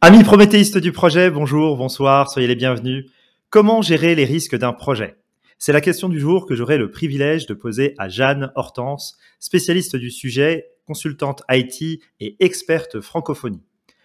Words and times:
Amis 0.00 0.22
prométhéistes 0.22 0.78
du 0.78 0.92
projet, 0.92 1.28
bonjour, 1.28 1.76
bonsoir, 1.76 2.30
soyez 2.30 2.46
les 2.46 2.54
bienvenus. 2.54 3.06
Comment 3.50 3.82
gérer 3.82 4.14
les 4.14 4.24
risques 4.24 4.56
d'un 4.56 4.72
projet? 4.72 5.16
C'est 5.58 5.72
la 5.72 5.80
question 5.80 6.08
du 6.08 6.20
jour 6.20 6.46
que 6.46 6.54
j'aurai 6.54 6.78
le 6.78 6.92
privilège 6.92 7.46
de 7.46 7.54
poser 7.54 7.96
à 7.98 8.08
Jeanne 8.08 8.52
Hortense, 8.54 9.18
spécialiste 9.40 9.96
du 9.96 10.12
sujet, 10.12 10.68
consultante 10.86 11.42
IT 11.50 12.00
et 12.20 12.36
experte 12.38 13.00
francophonie. 13.00 13.64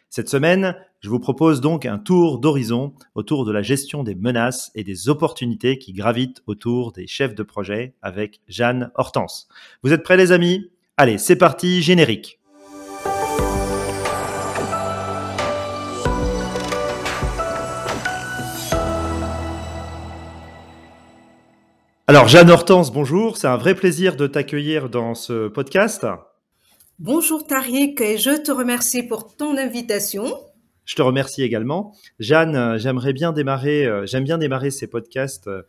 Cette 0.09 0.29
semaine, 0.29 0.75
je 0.99 1.09
vous 1.09 1.19
propose 1.19 1.61
donc 1.61 1.85
un 1.85 1.99
tour 1.99 2.39
d'horizon 2.39 2.95
autour 3.13 3.45
de 3.45 3.51
la 3.51 3.61
gestion 3.61 4.03
des 4.03 4.15
menaces 4.15 4.71
et 4.73 4.83
des 4.83 5.09
opportunités 5.09 5.77
qui 5.77 5.93
gravitent 5.93 6.41
autour 6.47 6.91
des 6.91 7.05
chefs 7.05 7.35
de 7.35 7.43
projet 7.43 7.93
avec 8.01 8.41
Jeanne 8.47 8.89
Hortense. 8.95 9.47
Vous 9.83 9.93
êtes 9.93 10.01
prêts 10.01 10.17
les 10.17 10.31
amis? 10.31 10.71
Allez, 10.97 11.19
c'est 11.19 11.35
parti, 11.35 11.83
générique. 11.83 12.39
Alors, 22.13 22.27
Jeanne 22.27 22.51
Hortense, 22.51 22.93
bonjour. 22.93 23.37
C'est 23.37 23.47
un 23.47 23.57
vrai 23.57 23.73
plaisir 23.73 24.15
de 24.15 24.27
t'accueillir 24.27 24.87
dans 24.87 25.15
ce 25.15 25.47
podcast. 25.47 26.05
Bonjour 26.99 27.47
Tariq 27.47 27.99
et 28.01 28.19
je 28.19 28.39
te 28.39 28.51
remercie 28.51 29.01
pour 29.01 29.35
ton 29.35 29.57
invitation. 29.57 30.25
Je 30.85 30.93
te 30.93 31.01
remercie 31.01 31.41
également. 31.41 31.95
Jeanne, 32.19 32.55
euh, 32.55 32.77
j'aimerais 32.77 33.13
bien 33.13 33.33
démarrer, 33.33 33.87
euh, 33.87 34.05
j'aime 34.05 34.25
bien 34.25 34.37
démarrer 34.37 34.69
ces 34.69 34.85
podcasts 34.85 35.47
euh, 35.47 35.63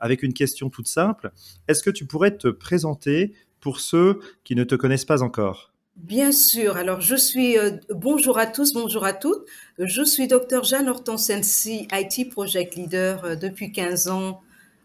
avec 0.00 0.22
une 0.22 0.32
question 0.32 0.70
toute 0.70 0.86
simple. 0.86 1.32
Est-ce 1.66 1.82
que 1.82 1.90
tu 1.90 2.06
pourrais 2.06 2.36
te 2.36 2.46
présenter 2.46 3.34
pour 3.58 3.80
ceux 3.80 4.20
qui 4.44 4.54
ne 4.54 4.62
te 4.62 4.76
connaissent 4.76 5.04
pas 5.04 5.24
encore? 5.24 5.72
Bien 5.96 6.30
sûr. 6.30 6.76
Alors, 6.76 7.00
je 7.00 7.16
suis, 7.16 7.56
bonjour 7.92 8.38
à 8.38 8.46
tous, 8.46 8.74
bonjour 8.74 9.04
à 9.04 9.12
toutes. 9.12 9.44
Je 9.80 10.04
suis 10.04 10.28
docteur 10.28 10.62
Jeanne 10.62 10.88
Hortense 10.88 11.26
Sensi, 11.26 11.88
IT 11.92 12.30
Project 12.30 12.76
Leader 12.76 13.36
depuis 13.36 13.72
15 13.72 14.06
ans 14.06 14.40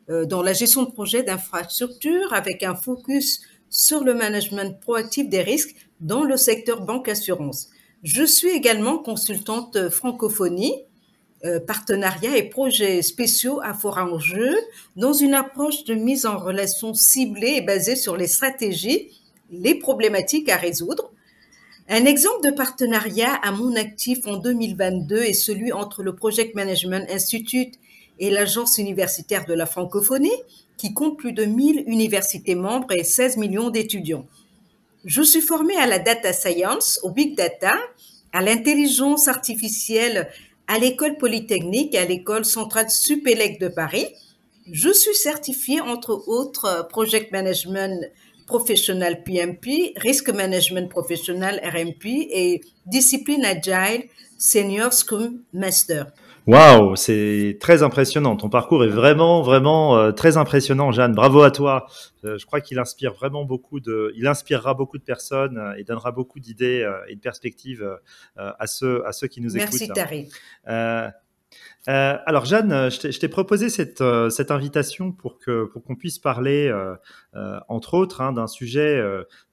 dans 0.07 0.43
la 0.43 0.53
gestion 0.53 0.83
de 0.83 0.91
projets 0.91 1.23
d'infrastructure 1.23 2.31
avec 2.33 2.61
un 2.61 2.75
focus 2.75 3.41
sur 3.69 4.03
le 4.03 4.13
management 4.13 4.79
proactif 4.79 5.27
des 5.29 5.41
risques 5.41 5.75
dans 5.99 6.23
le 6.23 6.37
secteur 6.37 6.81
banque-assurance. 6.81 7.69
Je 8.03 8.23
suis 8.23 8.49
également 8.49 8.99
consultante 8.99 9.89
francophonie, 9.89 10.75
euh, 11.43 11.59
partenariat 11.59 12.37
et 12.37 12.43
projets 12.49 13.01
spéciaux 13.01 13.59
à 13.61 13.73
fort 13.73 13.97
enjeu 13.97 14.55
dans 14.95 15.13
une 15.13 15.33
approche 15.33 15.83
de 15.83 15.93
mise 15.93 16.25
en 16.25 16.37
relation 16.37 16.93
ciblée 16.93 17.55
et 17.57 17.61
basée 17.61 17.95
sur 17.95 18.15
les 18.15 18.27
stratégies, 18.27 19.11
les 19.51 19.75
problématiques 19.75 20.49
à 20.49 20.57
résoudre. 20.57 21.11
Un 21.89 22.05
exemple 22.05 22.49
de 22.49 22.55
partenariat 22.55 23.33
à 23.43 23.51
mon 23.51 23.75
actif 23.75 24.25
en 24.25 24.37
2022 24.37 25.17
est 25.17 25.33
celui 25.33 25.71
entre 25.71 26.01
le 26.01 26.15
Project 26.15 26.55
Management 26.55 27.07
Institute 27.11 27.75
et 28.19 28.29
l'Agence 28.29 28.77
universitaire 28.77 29.45
de 29.45 29.53
la 29.53 29.65
francophonie, 29.65 30.31
qui 30.77 30.93
compte 30.93 31.17
plus 31.17 31.33
de 31.33 31.45
1000 31.45 31.83
universités 31.87 32.55
membres 32.55 32.91
et 32.91 33.03
16 33.03 33.37
millions 33.37 33.69
d'étudiants. 33.69 34.25
Je 35.05 35.21
suis 35.21 35.41
formée 35.41 35.77
à 35.77 35.85
la 35.85 35.99
data 35.99 36.33
science, 36.33 36.99
au 37.03 37.11
big 37.11 37.35
data, 37.35 37.75
à 38.33 38.41
l'intelligence 38.41 39.27
artificielle 39.27 40.29
à 40.67 40.79
l'école 40.79 41.17
polytechnique 41.17 41.93
et 41.93 41.99
à 41.99 42.05
l'école 42.05 42.43
centrale 42.43 42.89
Supélec 42.89 43.59
de 43.59 43.67
Paris. 43.67 44.07
Je 44.71 44.91
suis 44.91 45.15
certifiée 45.15 45.79
entre 45.79 46.27
autres 46.27 46.87
project 46.89 47.31
management 47.31 48.11
professionnel 48.47 49.23
PMP, 49.23 49.93
risk 49.95 50.29
management 50.29 50.89
professionnel 50.89 51.61
RMP 51.63 52.05
et 52.05 52.61
discipline 52.85 53.45
agile 53.45 54.05
senior 54.37 54.91
scrum 54.93 55.41
master. 55.53 56.11
Waouh, 56.47 56.95
c'est 56.95 57.57
très 57.59 57.81
impressionnant. 57.81 58.35
Ton 58.35 58.49
parcours 58.49 58.83
est 58.83 58.89
vraiment, 58.89 59.41
vraiment 59.41 59.97
euh, 59.97 60.11
très 60.11 60.37
impressionnant, 60.37 60.91
Jeanne. 60.91 61.13
Bravo 61.15 61.41
à 61.41 61.49
toi. 61.49 61.87
Euh, 62.23 62.37
je 62.37 62.45
crois 62.45 62.61
qu'il 62.61 62.77
inspire 62.77 63.13
vraiment 63.13 63.45
beaucoup 63.45 63.79
de, 63.79 64.13
il 64.15 64.27
inspirera 64.27 64.75
beaucoup 64.75 64.99
de 64.99 65.03
personnes 65.03 65.57
euh, 65.57 65.73
et 65.77 65.83
donnera 65.83 66.11
beaucoup 66.11 66.39
d'idées 66.39 66.87
et 67.07 67.15
de 67.15 67.19
perspectives 67.19 67.83
à 68.35 68.67
ceux, 68.67 69.05
à 69.07 69.11
ceux 69.11 69.27
qui 69.27 69.41
nous 69.41 69.57
écoutent. 69.57 69.79
Merci, 69.79 69.87
Tari. 69.89 70.29
alors 71.87 72.45
Jeanne, 72.45 72.91
je 72.91 73.19
t'ai 73.19 73.27
proposé 73.27 73.69
cette, 73.69 74.03
cette 74.29 74.51
invitation 74.51 75.11
pour 75.11 75.39
que 75.39 75.65
pour 75.65 75.83
qu'on 75.83 75.95
puisse 75.95 76.19
parler, 76.19 76.71
entre 77.67 77.95
autres, 77.95 78.21
hein, 78.21 78.33
d'un 78.33 78.47
sujet 78.47 79.01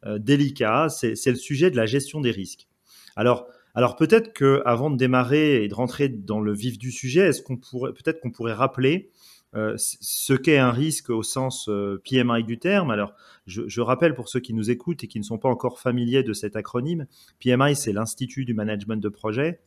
délicat. 0.05 0.89
C'est 0.89 1.27
le 1.27 1.37
sujet 1.37 1.71
de 1.71 1.77
la 1.77 1.87
gestion 1.87 2.21
des 2.21 2.33
risques. 2.33 2.69
Alors 3.17 3.47
alors 3.75 3.97
peut-être 3.97 4.33
que 4.33 4.63
avant 4.65 4.91
de 4.91 4.97
démarrer 4.97 5.65
et 5.65 5.69
de 5.69 5.75
rentrer 5.75 6.09
dans 6.09 6.41
le 6.41 6.53
vif 6.53 6.79
du 6.79 6.91
sujet, 6.91 7.29
est-ce 7.29 7.43
qu'on 7.43 7.57
pourrait 7.57 7.93
peut-être 7.93 8.21
qu'on 8.21 8.31
pourrait 8.31 8.53
rappeler 8.53 9.11
euh, 9.55 9.75
ce 9.77 10.33
qu'est 10.35 10.59
un 10.59 10.71
risque 10.71 11.11
au 11.11 11.23
sens 11.23 11.69
euh, 11.69 12.01
PMI 12.05 12.45
du 12.45 12.59
terme? 12.59 12.91
Alors, 12.91 13.15
je, 13.47 13.81
rappelle 13.81 14.15
pour 14.15 14.29
ceux 14.29 14.41
qui 14.41 14.53
nous 14.55 14.71
écoutent 14.71 15.05
et 15.05 15.09
qui 15.09 15.19
ne 15.19 15.25
sont 15.25 15.39
pas 15.39 15.49
encore 15.49 15.81
familiers 15.81 16.23
de 16.23 16.33
cet 16.33 16.55
acronyme, 16.55 17.07
PMI, 17.41 17.75
c'est 17.75 17.93
l'Institut 17.93 18.45
du 18.45 18.55
Management 18.55 19.03
de 19.03 19.09
Projet. 19.09 19.61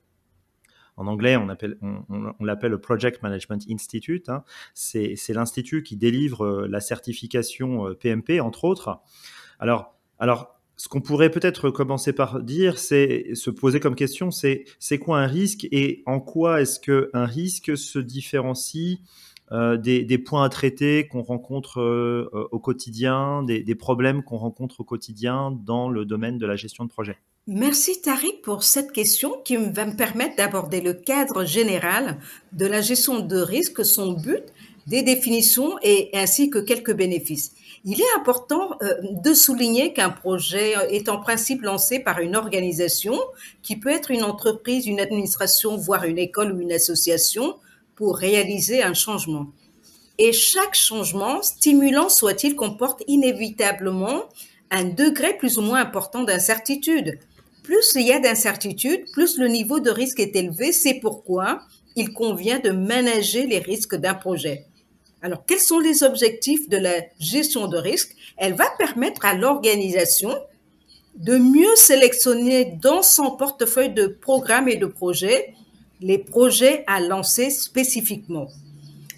En 0.97 1.07
anglais, 1.07 1.35
on, 1.35 1.47
on, 2.39 2.43
l'appelle 2.45 2.71
le 2.71 2.79
Project 2.79 3.21
Management 3.21 3.65
Institute. 3.69 4.29
Hein. 4.29 4.45
C'est, 4.73 5.17
l'institut 5.29 5.83
qui 5.83 5.97
délivre 5.97 6.45
euh, 6.45 6.67
la 6.69 6.79
certification 6.79 7.93
PMP, 7.99 8.39
entre 8.39 8.63
autres. 8.63 9.01
Alors, 9.59 9.95
alors 10.19 10.54
ce 10.77 10.87
qu'on 10.87 11.01
pourrait 11.01 11.31
peut-être 11.31 11.69
commencer 11.69 12.13
par 12.13 12.41
dire, 12.41 12.77
c'est 12.77 13.33
se 13.33 13.49
poser 13.49 13.79
comme 13.79 13.95
question, 13.95 14.31
c'est 14.31 14.65
c'est 14.79 14.97
quoi 14.97 15.19
un 15.19 15.27
risque 15.27 15.67
et 15.71 16.03
en 16.05 16.19
quoi 16.19 16.61
est-ce 16.61 16.79
que 16.79 17.09
un 17.13 17.25
risque 17.25 17.77
se 17.77 17.99
différencie 17.99 18.99
euh, 19.51 19.77
des, 19.77 20.17
points 20.17 20.43
à 20.43 20.49
traiter 20.49 21.07
qu'on 21.07 21.21
rencontre 21.21 21.79
euh, 21.79 22.27
au 22.51 22.59
quotidien, 22.59 23.43
des, 23.43 23.61
des 23.61 23.75
problèmes 23.75 24.23
qu'on 24.23 24.37
rencontre 24.37 24.81
au 24.81 24.83
quotidien 24.83 25.51
dans 25.51 25.87
le 25.87 26.03
domaine 26.03 26.39
de 26.39 26.47
la 26.47 26.55
gestion 26.55 26.83
de 26.83 26.89
projet? 26.89 27.17
Merci 27.47 28.01
Tariq 28.01 28.41
pour 28.41 28.63
cette 28.63 28.91
question 28.91 29.35
qui 29.45 29.55
va 29.55 29.85
me 29.85 29.95
permettre 29.95 30.35
d'aborder 30.35 30.81
le 30.81 30.93
cadre 30.93 31.45
général 31.45 32.17
de 32.53 32.65
la 32.65 32.81
gestion 32.81 33.19
de 33.19 33.37
risque, 33.37 33.85
son 33.85 34.13
but, 34.13 34.41
des 34.87 35.03
définitions 35.03 35.77
et 35.83 36.09
ainsi 36.13 36.49
que 36.49 36.57
quelques 36.57 36.95
bénéfices. 36.95 37.53
Il 37.87 38.01
est 38.01 38.15
important 38.17 38.71
euh, 38.81 38.95
de 39.23 39.33
souligner 39.35 39.93
qu'un 39.93 40.09
projet 40.09 40.73
est 40.89 41.07
en 41.07 41.19
principe 41.19 41.61
lancé 41.61 41.99
par 41.99 42.19
une 42.19 42.35
organisation 42.35 43.15
qui 43.61 43.75
peut 43.75 43.91
être 43.91 44.09
une 44.09 44.23
entreprise, 44.23 44.87
une 44.87 44.99
administration, 44.99 45.77
voire 45.77 46.03
une 46.05 46.17
école 46.17 46.51
ou 46.51 46.61
une 46.61 46.71
association 46.71 47.57
pour 47.95 48.17
réaliser 48.17 48.81
un 48.81 48.95
changement. 48.95 49.47
Et 50.17 50.33
chaque 50.33 50.73
changement, 50.73 51.43
stimulant 51.43 52.09
soit-il, 52.09 52.55
comporte 52.55 53.03
inévitablement 53.07 54.23
un 54.71 54.85
degré 54.85 55.37
plus 55.37 55.59
ou 55.59 55.61
moins 55.61 55.81
important 55.81 56.23
d'incertitude. 56.23 57.19
Plus 57.61 57.93
il 57.95 58.07
y 58.07 58.11
a 58.11 58.19
d'incertitude, 58.19 59.05
plus 59.13 59.37
le 59.37 59.47
niveau 59.47 59.79
de 59.79 59.91
risque 59.91 60.19
est 60.19 60.35
élevé. 60.35 60.71
C'est 60.71 60.95
pourquoi 60.95 61.61
il 61.95 62.13
convient 62.13 62.59
de 62.59 62.71
manager 62.71 63.45
les 63.45 63.59
risques 63.59 63.95
d'un 63.95 64.15
projet. 64.15 64.65
Alors, 65.25 65.43
quels 65.47 65.59
sont 65.59 65.79
les 65.79 66.03
objectifs 66.03 66.69
de 66.69 66.77
la 66.77 66.97
gestion 67.19 67.65
de 67.65 67.77
risque? 67.77 68.15
Elle 68.37 68.53
va 68.53 68.67
permettre 68.77 69.25
à 69.25 69.33
l'organisation 69.33 70.31
de 71.15 71.35
mieux 71.35 71.75
sélectionner 71.75 72.77
dans 72.79 73.01
son 73.01 73.31
portefeuille 73.31 73.89
de 73.89 74.05
programmes 74.05 74.69
et 74.69 74.75
de 74.75 74.85
projets 74.85 75.55
les 75.99 76.19
projets 76.19 76.83
à 76.85 76.99
lancer 76.99 77.49
spécifiquement. 77.49 78.45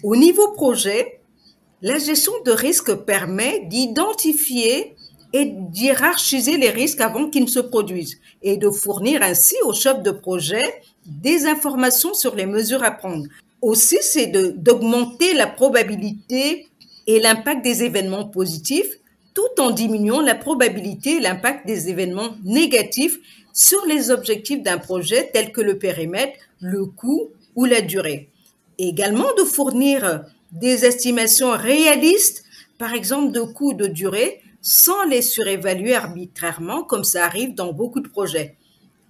Au 0.02 0.16
niveau 0.16 0.52
projet, 0.52 1.20
la 1.82 1.98
gestion 1.98 2.32
de 2.46 2.52
risque 2.52 2.94
permet 2.94 3.66
d'identifier 3.66 4.96
et 5.34 5.44
d'hierarchiser 5.44 6.56
les 6.56 6.70
risques 6.70 7.02
avant 7.02 7.28
qu'ils 7.28 7.44
ne 7.44 7.48
se 7.48 7.60
produisent 7.60 8.18
et 8.40 8.56
de 8.56 8.70
fournir 8.70 9.22
ainsi 9.22 9.56
au 9.62 9.74
chef 9.74 10.02
de 10.02 10.12
projet 10.12 10.80
des 11.04 11.44
informations 11.44 12.14
sur 12.14 12.34
les 12.34 12.46
mesures 12.46 12.82
à 12.82 12.92
prendre 12.92 13.26
aussi, 13.62 13.98
c'est 14.00 14.26
d'augmenter 14.26 15.34
la 15.34 15.46
probabilité 15.46 16.68
et 17.06 17.20
l'impact 17.20 17.64
des 17.64 17.82
événements 17.82 18.26
positifs 18.26 18.98
tout 19.34 19.62
en 19.62 19.70
diminuant 19.70 20.20
la 20.20 20.34
probabilité 20.34 21.16
et 21.16 21.20
l'impact 21.20 21.64
des 21.64 21.88
événements 21.88 22.36
négatifs 22.42 23.18
sur 23.52 23.84
les 23.86 24.10
objectifs 24.10 24.62
d'un 24.62 24.78
projet 24.78 25.30
tels 25.32 25.52
que 25.52 25.60
le 25.60 25.78
périmètre, 25.78 26.38
le 26.60 26.86
coût 26.86 27.30
ou 27.54 27.64
la 27.64 27.80
durée. 27.80 28.30
également 28.78 29.32
de 29.36 29.44
fournir 29.44 30.24
des 30.52 30.84
estimations 30.84 31.52
réalistes, 31.52 32.44
par 32.78 32.94
exemple 32.94 33.32
de 33.32 33.40
coûts 33.40 33.74
de 33.74 33.86
durée, 33.86 34.40
sans 34.60 35.04
les 35.04 35.22
surévaluer 35.22 35.94
arbitrairement 35.94 36.82
comme 36.82 37.04
ça 37.04 37.24
arrive 37.24 37.54
dans 37.54 37.72
beaucoup 37.72 38.00
de 38.00 38.08
projets. 38.08 38.56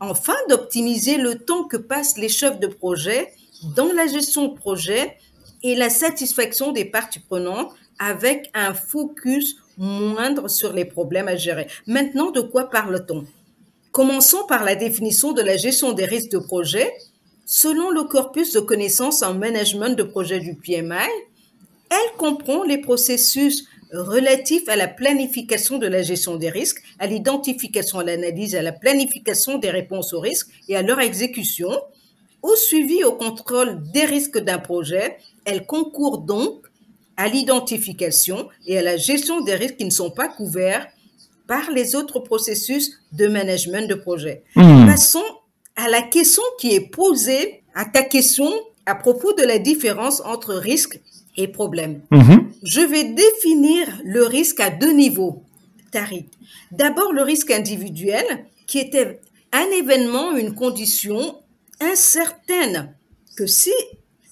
Enfin, 0.01 0.37
d'optimiser 0.49 1.17
le 1.17 1.39
temps 1.39 1.65
que 1.65 1.77
passent 1.77 2.19
les 2.19 2.29
chefs 2.29 2.61
de 2.61 2.67
projet 2.67 3.33
dans 3.63 3.93
la 3.93 4.07
gestion 4.07 4.49
de 4.49 4.55
projet 4.55 5.17
et 5.63 5.75
la 5.75 5.91
satisfaction 5.91 6.73
des 6.73 6.85
parties 6.85 7.21
prenantes 7.21 7.73
avec 7.99 8.51
un 8.55 8.75
focus 8.75 9.57
moindre 9.77 10.49
sur 10.49 10.73
les 10.73 10.85
problèmes 10.85 11.29
à 11.29 11.37
gérer. 11.37 11.69
Maintenant, 11.87 12.31
de 12.31 12.41
quoi 12.41 12.71
parle-t-on? 12.71 13.25
Commençons 13.91 14.45
par 14.47 14.65
la 14.65 14.77
définition 14.77 15.33
de 15.33 15.43
la 15.43 15.57
gestion 15.57 15.93
des 15.93 16.05
risques 16.05 16.31
de 16.31 16.39
projet. 16.39 16.93
selon 17.51 17.91
le 17.91 18.05
corpus 18.05 18.53
de 18.53 18.61
connaissances 18.61 19.23
en 19.23 19.33
management 19.33 19.97
de 19.97 20.03
projet 20.03 20.39
du 20.39 20.55
PMI, 20.55 21.09
elle 21.91 22.17
comprend 22.19 22.63
les 22.63 22.77
processus 22.77 23.65
relatifs 23.91 24.69
à 24.69 24.77
la 24.77 24.87
planification 24.87 25.79
de 25.79 25.87
la 25.87 26.03
gestion 26.03 26.37
des 26.37 26.51
risques, 26.51 26.83
à 26.99 27.07
l'identification, 27.07 28.01
à 28.01 28.05
l'analyse, 28.05 28.55
à 28.55 28.61
la 28.61 28.73
planification 28.73 29.57
des 29.57 29.71
réponses 29.71 30.13
aux 30.13 30.21
risques 30.21 30.51
et 30.69 30.77
à 30.77 30.83
leur 30.83 31.01
exécution, 31.01 31.71
au 32.43 32.55
suivi 32.55 33.05
au 33.05 33.13
contrôle 33.13 33.83
des 33.93 34.05
risques 34.05 34.39
d'un 34.39 34.59
projet. 34.59 35.19
Elle 35.45 35.67
concourt 35.67 36.19
donc 36.19 36.67
à 37.17 37.29
l'identification 37.29 38.49
et 38.67 38.79
à 38.79 38.83
la 38.83 38.97
gestion 38.97 39.41
des 39.41 39.55
risques 39.55 39.77
qui 39.77 39.85
ne 39.85 39.91
sont 39.91 40.11
pas 40.11 40.29
couverts 40.29 40.87
par 41.47 41.71
les 41.71 41.97
autres 41.97 42.21
processus 42.21 42.93
de 43.13 43.27
management 43.27 43.89
de 43.89 43.95
projet. 43.95 44.43
Hmm. 44.55 44.87
Passons 44.87 45.25
à 45.77 45.89
la 45.89 46.03
question 46.03 46.43
qui 46.61 46.75
est 46.75 46.89
posée 46.91 47.63
à 47.75 47.85
ta 47.85 48.03
question 48.03 48.53
à 48.87 48.95
propos 48.95 49.33
de 49.35 49.43
la 49.43 49.59
différence 49.59 50.21
entre 50.25 50.55
risque 50.55 51.01
et 51.37 51.47
problème. 51.47 52.01
Mhm. 52.11 52.51
Je 52.65 52.81
vais 52.81 53.05
définir 53.05 53.87
le 54.05 54.25
risque 54.25 54.61
à 54.61 54.71
deux 54.71 54.93
niveaux, 54.93 55.43
Tariq. 55.93 56.27
D'abord, 56.73 57.13
le 57.13 57.23
risque 57.23 57.51
individuel, 57.51 58.25
qui 58.67 58.79
était 58.79 59.21
un 59.53 59.67
événement, 59.79 60.37
une 60.37 60.55
condition 60.55 61.37
incertaine, 61.81 62.95
que 63.37 63.47
si 63.47 63.73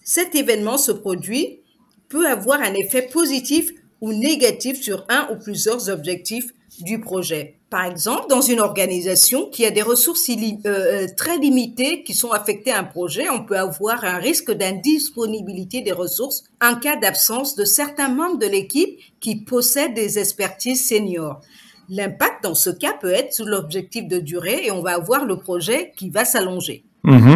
cet 0.05 0.35
événement 0.35 0.79
se 0.79 0.93
produit, 0.93 1.61
peut 2.09 2.27
avoir 2.29 2.61
un 2.61 2.75
effet 2.75 3.03
positif 3.03 3.71
ou 4.01 4.13
négatif 4.13 4.81
sur 4.81 5.05
un 5.09 5.29
ou 5.33 5.37
plusieurs 5.37 5.89
objectifs 5.89 6.53
du 6.81 7.01
projet. 7.01 7.57
Par 7.71 7.85
exemple, 7.85 8.27
dans 8.29 8.41
une 8.41 8.61
organisation 8.61 9.51
qui 9.51 9.67
a 9.67 9.71
des 9.71 9.83
ressources 9.83 10.29
euh, 10.31 10.35
euh, 10.67 11.07
très 11.17 11.37
limitées 11.39 12.05
qui 12.05 12.15
sont 12.15 12.31
affectées 12.31 12.71
à 12.71 12.79
un 12.79 12.85
projet, 12.85 13.29
on 13.29 13.45
peut 13.45 13.59
avoir 13.59 14.05
un 14.05 14.19
risque 14.19 14.53
d'indisponibilité 14.53 15.81
des 15.81 15.93
ressources 15.93 16.45
en 16.63 16.77
cas 16.77 16.97
d'absence 16.97 17.57
de 17.57 17.65
certains 17.65 18.09
membres 18.09 18.39
de 18.39 18.47
l'équipe 18.47 18.99
qui 19.21 19.37
possèdent 19.37 19.95
des 19.95 20.19
expertises 20.19 20.87
seniors. 20.87 21.41
L'impact 21.89 22.45
dans 22.45 22.55
ce 22.55 22.71
cas 22.71 22.93
peut 23.01 23.13
être 23.13 23.33
sur 23.33 23.47
l'objectif 23.47 24.07
de 24.07 24.19
durée 24.19 24.63
et 24.65 24.71
on 24.71 24.83
va 24.83 24.95
avoir 24.95 25.25
le 25.25 25.39
projet 25.39 25.93
qui 25.97 26.11
va 26.11 26.25
s'allonger. 26.25 26.85
Mhm. 27.05 27.36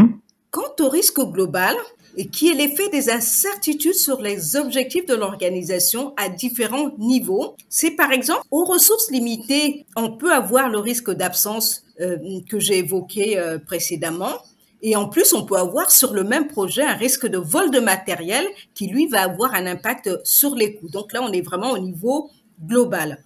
Au 0.80 0.88
risque 0.88 1.20
global, 1.20 1.76
et 2.16 2.28
qui 2.28 2.48
est 2.48 2.54
l'effet 2.54 2.88
des 2.88 3.10
incertitudes 3.10 3.94
sur 3.94 4.22
les 4.22 4.56
objectifs 4.56 5.04
de 5.04 5.14
l'organisation 5.14 6.14
à 6.16 6.30
différents 6.30 6.90
niveaux, 6.96 7.54
c'est 7.68 7.90
par 7.90 8.12
exemple 8.12 8.42
aux 8.50 8.64
ressources 8.64 9.10
limitées, 9.10 9.84
on 9.94 10.16
peut 10.16 10.32
avoir 10.32 10.70
le 10.70 10.78
risque 10.78 11.10
d'absence 11.10 11.84
euh, 12.00 12.16
que 12.48 12.58
j'ai 12.58 12.78
évoqué 12.78 13.38
euh, 13.38 13.58
précédemment. 13.58 14.32
Et 14.80 14.96
en 14.96 15.06
plus, 15.06 15.34
on 15.34 15.44
peut 15.44 15.56
avoir 15.56 15.90
sur 15.90 16.14
le 16.14 16.24
même 16.24 16.46
projet 16.46 16.82
un 16.82 16.94
risque 16.94 17.26
de 17.26 17.36
vol 17.36 17.70
de 17.70 17.80
matériel 17.80 18.46
qui, 18.74 18.86
lui, 18.86 19.06
va 19.06 19.22
avoir 19.22 19.54
un 19.54 19.66
impact 19.66 20.08
sur 20.24 20.54
les 20.54 20.76
coûts. 20.76 20.88
Donc 20.88 21.12
là, 21.12 21.20
on 21.22 21.30
est 21.30 21.42
vraiment 21.42 21.72
au 21.72 21.78
niveau 21.78 22.30
global. 22.66 23.22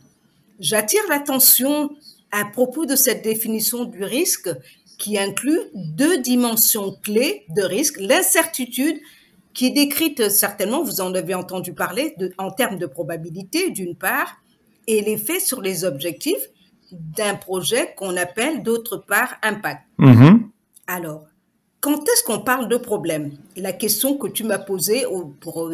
J'attire 0.59 1.03
l'attention 1.09 1.91
à 2.33 2.45
propos 2.47 2.85
de 2.85 2.97
cette 2.97 3.23
définition 3.23 3.85
du 3.85 4.03
risque 4.03 4.51
qui 5.05 5.19
inclut 5.19 5.61
deux 5.75 6.17
dimensions 6.23 6.97
clés 7.03 7.45
de 7.55 7.61
risque, 7.63 8.01
l'incertitude 8.01 8.99
qui 9.53 9.67
est 9.67 9.71
décrite 9.71 10.31
certainement, 10.31 10.83
vous 10.83 11.03
en 11.03 11.15
avez 11.15 11.35
entendu 11.35 11.75
parler, 11.75 12.15
de- 12.19 12.33
en 12.39 12.51
termes 12.51 12.79
de 12.79 12.87
probabilité 12.87 13.69
d'une 13.71 13.95
part, 13.97 14.39
et 14.87 15.03
l'effet 15.03 15.41
sur 15.41 15.61
les 15.61 15.85
objectifs 15.85 16.49
d'un 16.91 17.35
projet 17.35 17.93
qu'on 17.99 18.17
appelle 18.17 18.63
d'autre 18.63 18.97
part 18.97 19.35
impact. 19.43 19.83
Mhm. 19.99 20.49
Alors, 20.87 21.25
quand 21.81 22.03
est-ce 22.09 22.25
qu'on 22.25 22.41
parle 22.41 22.69
de 22.69 22.79
problème? 22.79 23.33
La 23.57 23.73
question 23.75 24.17
que 24.17 24.29
tu 24.29 24.43
m'as 24.45 24.59
posée, 24.59 25.05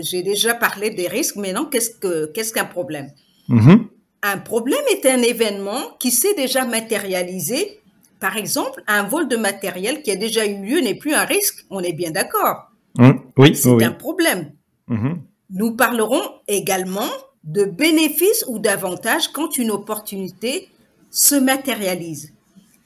j'ai 0.01 0.23
déjà 0.25 0.55
parlé 0.55 0.91
des 0.91 1.07
risques, 1.07 1.37
qu'est-ce 1.71 1.91
que 1.91 2.27
qu'est-ce 2.33 2.53
qu'un 2.53 2.65
problème? 2.65 3.11
Mhm. 3.49 3.87
un 4.23 4.37
problème 4.39 4.85
est 4.95 5.07
un 5.07 5.23
événement 5.23 5.83
qui 5.99 6.11
s'est 6.11 6.35
déjà 6.35 6.67
matérialisé. 6.67 7.80
Par 8.21 8.37
exemple, 8.37 8.83
un 8.87 9.03
vol 9.03 9.29
de 9.29 9.37
matériel 9.37 10.03
qui 10.03 10.11
a 10.11 10.17
déjà 10.17 10.47
eu 10.47 10.63
lieu 10.63 10.81
n'est 10.81 10.95
plus 10.95 11.15
un 11.15 11.25
risque. 11.25 11.65
On 11.71 11.81
est 11.81 11.95
bien 11.95 12.11
d'accord. 12.11 12.71
Mhm. 12.99 13.21
Oui, 13.39 13.57
C'est 13.57 13.71
oui, 13.71 13.85
un 13.85 13.93
problème. 13.93 14.53
Mhm. 14.89 15.23
Nous 15.51 15.75
parlerons 15.75 16.23
également 16.47 17.09
de 17.45 17.65
bénéfices 17.65 18.45
ou 18.47 18.59
d'avantages 18.59 19.29
quand 19.29 19.57
une 19.57 19.71
opportunité 19.71 20.69
se 21.11 21.35
matérialise. 21.35 22.35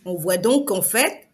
On 0.04 0.14
voit 0.14 0.36
donc 0.36 0.68
qu'en 0.68 0.82
fait, 0.82 1.26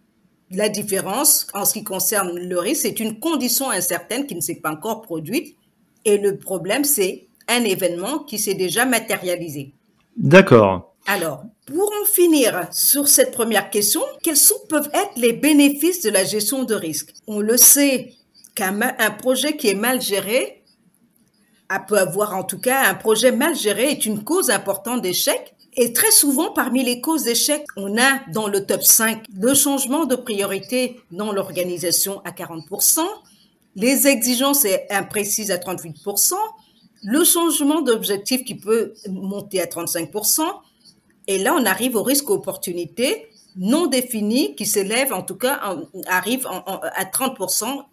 la 0.51 0.69
différence 0.69 1.47
en 1.55 1.65
ce 1.65 1.75
qui 1.75 1.85
concerne 1.85 2.37
le 2.37 2.59
risque, 2.59 2.83
c'est 2.83 3.01
une 3.01 3.21
condition 3.21 3.71
incertaine 3.71 4.27
qui 4.27 4.35
ne 4.35 4.41
s'est 4.41 4.57
pas 4.57 4.73
encore 4.73 5.03
produite 5.03 5.57
et 6.05 6.17
le 6.19 6.39
problème, 6.39 6.85
c'est 6.85 7.27
un 7.49 7.63
événement 7.65 8.21
qui 8.21 8.39
s'est 8.39 8.55
déjà 8.55 8.87
matérialisé. 8.87 9.73
D'accord. 10.17 10.90
Alors, 11.13 11.43
pour 11.67 11.91
en 12.01 12.05
finir 12.05 12.69
sur 12.71 13.09
cette 13.09 13.33
première 13.33 13.69
question, 13.69 14.01
quels 14.23 14.37
sont, 14.37 14.61
peuvent 14.69 14.91
être 14.95 15.11
les 15.17 15.33
bénéfices 15.33 16.03
de 16.03 16.09
la 16.09 16.23
gestion 16.23 16.63
de 16.63 16.75
risque? 16.77 17.13
On 17.27 17.41
le 17.41 17.57
sait 17.57 18.13
qu'un 18.55 18.79
projet 19.19 19.57
qui 19.57 19.67
est 19.67 19.75
mal 19.75 20.01
géré 20.01 20.63
peut 21.89 21.99
avoir 21.99 22.37
en 22.37 22.45
tout 22.45 22.61
cas 22.61 22.89
un 22.89 22.95
projet 22.95 23.33
mal 23.33 23.57
géré 23.57 23.91
est 23.91 24.07
une 24.07 24.23
cause 24.23 24.51
importante 24.51 25.03
d'échec. 25.03 25.57
Et 25.75 25.93
très 25.93 26.13
souvent, 26.13 26.53
parmi 26.53 26.85
les 26.85 27.01
causes 27.01 27.25
d'échec, 27.25 27.65
on 27.77 27.99
a 27.99 28.21
dans 28.33 28.47
le 28.47 28.65
top 28.65 28.85
5 28.85 29.25
le 29.37 29.53
changement 29.53 30.05
de 30.05 30.15
priorité 30.15 31.01
dans 31.11 31.33
l'organisation 31.33 32.23
à 32.25 32.31
40%, 32.31 33.01
les 33.75 34.07
exigences 34.07 34.65
imprécises 34.91 35.51
à 35.51 35.57
38%, 35.57 36.35
le 37.03 37.25
changement 37.25 37.83
d'objectif 37.83 38.45
qui 38.45 38.55
peut 38.55 38.95
monter 39.09 39.61
à 39.61 39.67
35%, 39.67 40.43
et 41.31 41.39
là, 41.39 41.55
on 41.61 41.65
arrive 41.65 41.95
au 41.97 42.03
risque 42.03 42.29
opportunité 42.31 43.29
non 43.57 43.87
défini 43.87 44.55
qui 44.57 44.67
s'élève, 44.67 45.13
en 45.13 45.23
tout 45.23 45.37
cas, 45.45 45.61
en- 45.69 45.83
arrive 46.07 46.47
en- 46.47 46.63
en- 46.73 46.81
à 47.03 47.05
30%, 47.05 47.85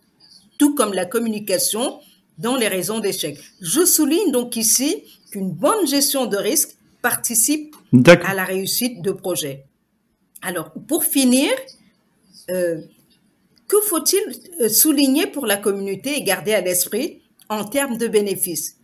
tout 0.59 0.73
comme 0.75 0.93
la 0.93 1.05
communication 1.05 1.99
dans 2.39 2.55
les 2.55 2.67
raisons 2.67 2.99
d'échec. 2.99 3.37
Je 3.61 3.83
souligne 3.85 4.31
donc 4.31 4.55
ici 4.55 5.03
qu'une 5.31 5.51
bonne 5.51 5.85
gestion 5.87 6.25
de 6.25 6.37
risque 6.37 6.71
participe 7.01 7.75
à 8.25 8.33
la 8.33 8.43
réussite 8.43 9.01
de 9.01 9.11
projet. 9.11 9.65
Alors, 10.41 10.71
pour 10.87 11.03
finir, 11.03 11.51
euh, 12.49 12.79
que 13.67 13.79
faut-il 13.81 14.23
euh, 14.61 14.69
souligner 14.69 15.27
pour 15.27 15.45
la 15.45 15.57
communauté 15.57 16.09
et 16.17 16.23
garder 16.23 16.53
à 16.53 16.61
l'esprit 16.61 17.21
en 17.49 17.65
termes 17.65 17.97
de 17.97 18.07
bénéfices? 18.07 18.76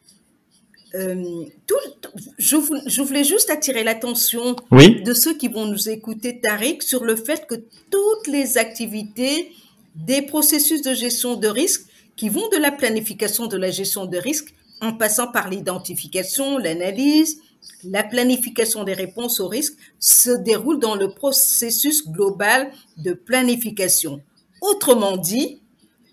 Euh, 0.95 1.45
tout- 1.65 2.09
je, 2.37 2.55
vou- 2.55 2.77
je 2.85 3.01
voulais 3.01 3.23
juste 3.23 3.49
attirer 3.49 3.83
l'attention 3.83 4.55
Oui. 4.71 5.01
de 5.01 5.13
ceux 5.13 5.35
qui 5.35 5.47
vont 5.47 5.65
nous 5.65 5.89
écouter, 5.89 6.39
Tariq, 6.39 6.83
sur 6.83 7.03
le 7.03 7.15
fait 7.15 7.47
que 7.47 7.55
toutes 7.89 8.27
les 8.27 8.57
activités 8.59 9.51
des 9.95 10.21
processus 10.21 10.81
de 10.83 10.93
gestion 10.93 11.35
de 11.35 11.47
risque 11.47 11.85
qui 12.15 12.29
vont 12.29 12.47
de 12.49 12.57
la 12.57 12.71
planification 12.71 13.47
de 13.47 13.57
la 13.57 13.71
gestion 13.71 14.05
de 14.05 14.17
risque 14.17 14.53
en 14.81 14.93
passant 14.93 15.31
par 15.31 15.49
l'identification, 15.49 16.57
l'analyse, 16.59 17.39
la 17.83 18.03
planification 18.03 18.83
des 18.83 18.93
réponses 18.93 19.39
aux 19.39 19.47
risques 19.47 19.77
se 19.99 20.29
déroulent 20.31 20.79
dans 20.79 20.95
le 20.95 21.09
processus 21.13 22.07
global 22.07 22.71
de 22.97 23.13
planification. 23.13 24.21
Autrement 24.61 25.17
dit, 25.17 25.59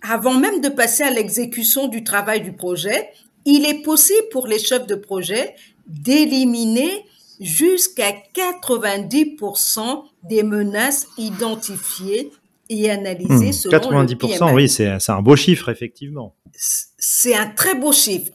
avant 0.01 0.35
même 0.35 0.61
de 0.63 0.69
passer 0.71 1.03
à 1.03 1.11
l'exécution 1.11 1.89
du 1.89 2.03
travail 2.05 2.41
du 2.41 2.53
projet, 2.53 3.11
il 3.45 3.67
est 3.67 3.83
possible 3.83 4.29
pour 4.31 4.47
les 4.47 4.59
chefs 4.59 4.87
de 4.87 4.95
projet 4.95 5.55
d'éliminer 5.87 7.05
jusqu'à 7.41 8.13
90% 8.35 10.05
des 10.25 10.43
menaces 10.43 11.07
identifiées 11.19 12.31
et 12.69 12.91
analysées 12.91 13.49
Hmm, 13.49 13.53
selon 13.53 13.79
90%, 13.79 14.09
le 14.11 14.17
PMI. 14.17 14.53
oui, 14.55 14.69
c'est 14.69 15.01
c'est 15.01 15.13
un 15.13 15.23
beau 15.23 15.37
chiffre, 15.37 15.69
effectivement. 15.71 16.37
C'est 16.55 17.35
un 17.35 17.47
très 17.47 17.75
beau 17.75 17.93
chiffre. 17.93 18.33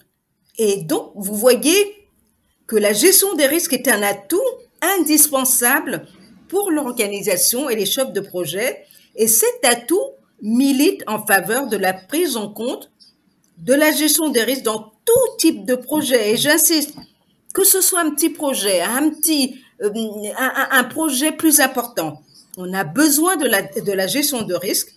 Et 0.58 0.84
donc, 0.84 1.12
vous 1.16 1.36
voyez 1.36 2.10
que 2.68 2.76
la 2.76 2.94
gestion 2.94 3.34
des 3.36 3.46
risques 3.46 3.74
est 3.74 3.88
un 3.88 4.02
atout 4.02 4.42
indispensable 5.00 6.08
pour 6.50 6.72
l'organisation 6.72 7.70
et 7.70 7.76
les 7.76 7.86
chefs 7.86 8.12
de 8.12 8.22
projet. 8.22 8.84
Et 9.16 9.28
cet 9.28 9.64
atout 9.64 10.02
milite 10.42 11.04
en 11.08 11.26
faveur 11.26 11.68
de 11.68 11.78
la 11.78 11.94
prise 11.94 12.36
en 12.38 12.50
compte 12.50 12.92
de 13.58 13.74
la 13.74 13.92
gestion 13.92 14.30
des 14.30 14.44
risques 14.44 14.64
dans 14.64 14.92
tout 15.06 15.38
type 15.38 15.66
de 15.66 15.76
projet. 15.76 16.32
Et 16.32 16.38
j'insiste, 16.38 16.96
que 17.54 17.64
ce 17.64 17.82
soit 17.82 18.02
un 18.02 18.12
petit 18.12 18.30
projet, 18.30 18.82
un 18.82 19.10
petit, 19.10 19.56
euh, 19.82 19.90
un, 20.38 20.84
projet 20.84 21.32
plus 21.32 21.60
important, 21.60 22.22
on 22.58 22.74
a 22.74 22.84
besoin 22.84 23.36
de 23.38 23.46
la, 23.46 23.62
de 23.62 23.92
la 23.92 24.08
gestion 24.08 24.44
de 24.44 24.54
risques 24.54 24.96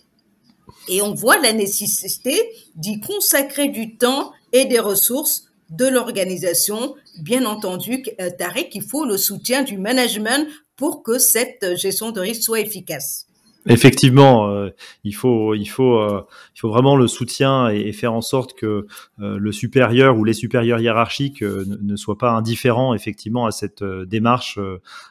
et 0.87 1.01
on 1.01 1.13
voit 1.13 1.37
la 1.37 1.53
nécessité 1.53 2.49
d'y 2.75 2.99
consacrer 2.99 3.69
du 3.69 3.97
temps 3.97 4.31
et 4.53 4.65
des 4.65 4.79
ressources 4.79 5.45
de 5.69 5.85
l'organisation. 5.85 6.95
Bien 7.21 7.45
entendu, 7.45 8.03
euh, 8.19 8.29
Tarek, 8.37 8.73
il 8.75 8.83
faut 8.83 9.05
le 9.05 9.17
soutien 9.17 9.63
du 9.63 9.77
management 9.77 10.47
pour 10.75 11.03
que 11.03 11.19
cette 11.19 11.75
gestion 11.75 12.11
de 12.11 12.21
risque 12.21 12.43
soit 12.43 12.61
efficace. 12.61 13.28
Effectivement, 13.65 14.49
euh, 14.49 14.69
il 15.03 15.13
faut, 15.13 15.53
il 15.53 15.65
faut, 15.65 15.97
euh, 15.99 16.25
il 16.55 16.59
faut 16.59 16.69
vraiment 16.69 16.95
le 16.95 17.07
soutien 17.07 17.67
et, 17.69 17.91
faire 17.91 18.13
en 18.13 18.21
sorte 18.21 18.57
que 18.57 18.87
euh, 19.19 19.37
le 19.37 19.51
supérieur 19.51 20.17
ou 20.17 20.23
les 20.23 20.33
supérieurs 20.33 20.79
hiérarchiques 20.79 21.41
ne, 21.41 21.95
soient 21.97 22.17
pas 22.17 22.31
indifférents 22.31 22.93
effectivement 22.93 23.45
à 23.45 23.51
cette 23.51 23.83
démarche 23.83 24.57